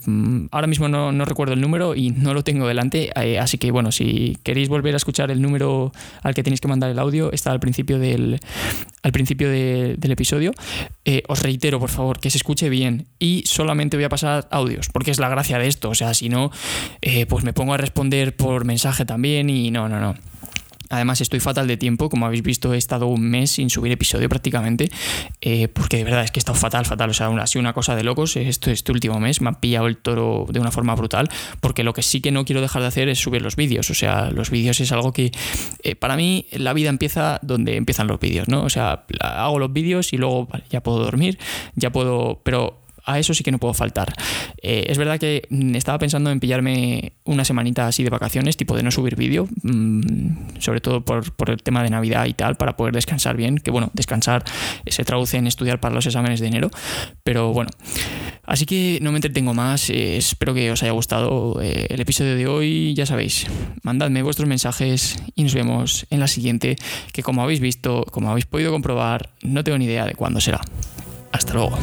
ahora 0.52 0.68
mismo 0.68 0.88
no, 0.88 1.26
recuerdo 1.26 1.54
el 1.54 1.62
número 1.62 1.96
y 1.96 2.12
no 2.12 2.34
lo 2.34 2.44
tengo 2.44 2.68
delante, 2.68 3.12
eh, 3.16 3.40
así 3.40 3.58
que 3.58 3.72
bueno, 3.72 3.92
si 3.92 4.38
queréis 4.44 4.70
volver 4.70 4.94
a 4.94 4.98
escuchar 4.98 5.32
el 5.32 5.42
número 5.42 5.92
al 6.22 6.34
que 6.34 6.44
tenéis 6.44 6.62
que 6.62 6.68
mandar 6.68 6.92
el 6.92 7.00
audio, 7.00 7.32
está 7.32 7.52
al 7.52 7.60
principio 7.60 8.00
del, 8.00 8.40
al 9.04 9.12
principio 9.12 9.50
del 9.50 10.12
episodio. 10.12 10.54
Eh, 11.06 11.24
os 11.28 11.42
reitero, 11.42 11.80
por 11.80 11.90
favor, 11.90 12.20
que 12.20 12.30
se 12.30 12.38
escuche 12.38 12.70
bien 12.70 13.08
y 13.20 13.44
solamente 13.46 13.98
voy 13.98 14.04
a 14.04 14.10
pasar 14.10 14.48
audios, 14.52 14.90
porque 14.90 15.12
es 15.12 15.20
la 15.20 15.30
gracia 15.30 15.58
de 15.60 15.68
esto, 15.68 15.90
o 15.90 15.96
sea, 15.96 16.14
si 16.14 16.30
no, 16.30 16.52
pues 17.28 17.44
me 17.44 17.54
pongo 17.54 17.74
a 17.74 17.78
responder 17.78 18.36
por 18.36 18.66
mensaje 18.66 19.06
también 19.06 19.50
y 19.50 19.72
no, 19.72 19.90
no, 19.90 20.00
no. 20.00 20.31
Además, 20.92 21.22
estoy 21.22 21.40
fatal 21.40 21.68
de 21.68 21.78
tiempo. 21.78 22.10
Como 22.10 22.26
habéis 22.26 22.44
visto, 22.44 22.74
he 22.74 22.78
estado 22.78 23.08
un 23.08 23.22
mes 23.22 23.52
sin 23.52 23.70
subir 23.70 23.92
episodio 23.92 24.30
prácticamente. 24.30 24.90
Eh, 25.42 25.68
porque 25.70 25.98
de 25.98 26.04
verdad 26.04 26.24
es 26.24 26.32
que 26.32 26.40
he 26.40 26.42
estado 26.42 26.58
fatal, 26.58 26.86
fatal. 26.86 27.10
O 27.10 27.14
sea, 27.14 27.28
ha 27.28 27.48
sido 27.48 27.62
una 27.62 27.74
cosa 27.74 27.96
de 27.96 28.04
locos. 28.04 28.36
Este 28.36 28.92
último 28.92 29.20
mes 29.20 29.42
me 29.42 29.50
ha 29.50 29.54
pillado 29.54 29.88
el 29.88 29.98
toro 29.98 30.46
de 30.50 30.60
una 30.60 30.72
forma 30.72 30.94
brutal. 30.96 31.30
Porque 31.62 31.84
lo 31.84 31.94
que 31.94 32.02
sí 32.02 32.22
que 32.22 32.32
no 32.32 32.46
quiero 32.46 32.62
dejar 32.62 32.82
de 32.82 32.90
hacer 32.90 33.10
es 33.10 33.20
subir 33.20 33.42
los 33.42 33.56
vídeos. 33.56 33.90
O 33.90 33.94
sea, 33.94 34.30
los 34.32 34.50
vídeos 34.50 34.80
es 34.82 34.92
algo 34.92 35.14
que 35.14 35.32
eh, 35.84 35.96
para 35.96 36.16
mí 36.16 36.46
la 36.52 36.74
vida 36.74 36.90
empieza 36.90 37.40
donde 37.42 37.78
empiezan 37.78 38.08
los 38.08 38.20
vídeos, 38.20 38.48
¿no? 38.48 38.64
O 38.64 38.70
sea, 38.70 39.06
hago 39.22 39.60
los 39.60 39.72
vídeos 39.72 40.14
y 40.14 40.18
luego 40.18 40.48
ya 40.70 40.82
puedo 40.84 41.00
dormir, 41.00 41.40
ya 41.76 41.92
puedo. 41.92 42.42
Pero 42.44 42.81
a 43.06 43.20
eso 43.20 43.34
sí 43.34 43.44
que 43.44 43.52
no 43.52 43.58
puedo 43.58 43.74
faltar. 43.74 44.14
Eh, 44.62 44.86
es 44.90 44.98
verdad 44.98 45.20
que 45.20 45.44
mm, 45.50 45.76
estaba 45.76 46.00
pensando 46.00 46.32
en 46.32 46.40
pillarme 46.40 47.14
una 47.24 47.46
semanita 47.46 47.88
así 47.88 48.04
de 48.04 48.10
vacaciones, 48.10 48.58
tipo 48.58 48.76
de 48.76 48.84
no 48.84 48.92
subir 48.92 49.16
vídeo, 49.16 49.48
mm, 49.64 50.60
sobre 50.60 50.82
todo 50.82 51.04
por, 51.04 51.32
por, 51.34 51.50
el 51.50 51.62
tema 51.64 51.84
de 51.84 51.90
Navidad 51.90 52.26
y 52.26 52.34
tal, 52.34 52.56
para 52.56 52.78
poder 52.78 52.94
descansar 52.94 53.36
bien, 53.36 53.58
que 53.58 53.72
bueno, 53.72 53.90
descansar 53.94 54.44
se 54.88 55.04
traduce 55.04 55.38
en 55.38 55.48
estudiar 55.48 55.80
para 55.80 55.96
los 55.96 56.06
exámenes 56.06 56.40
de 56.40 56.48
enero, 56.48 56.70
pero 57.24 57.54
bueno. 57.54 57.72
Así 58.44 58.66
que 58.66 59.00
no 59.02 59.12
me 59.12 59.18
entretengo 59.18 59.54
más, 59.54 59.90
eh, 59.90 60.18
espero 60.18 60.54
que 60.54 60.72
os 60.72 60.82
haya 60.84 60.92
gustado 60.92 61.62
eh, 61.62 61.88
el 61.90 62.02
episodio 62.02 62.36
de 62.36 62.48
hoy, 62.48 62.94
ya 62.96 63.06
sabéis, 63.06 63.48
mandadme 63.84 64.24
vuestros 64.24 64.48
mensajes 64.48 65.22
y 65.36 65.44
nos 65.44 65.54
vemos 65.54 66.06
en 66.10 66.20
la 66.20 66.28
siguiente, 66.28 66.76
que 67.14 67.24
como 67.24 67.44
habéis 67.44 67.60
visto, 67.60 68.06
como 68.12 68.30
habéis 68.30 68.46
podido 68.46 68.72
comprobar, 68.72 69.30
no 69.42 69.64
tengo 69.64 69.78
ni 69.78 69.86
idea 69.86 70.06
de 70.06 70.16
cuándo 70.16 70.42
será. 70.42 70.62
Hasta 71.32 71.54
luego. 71.54 71.78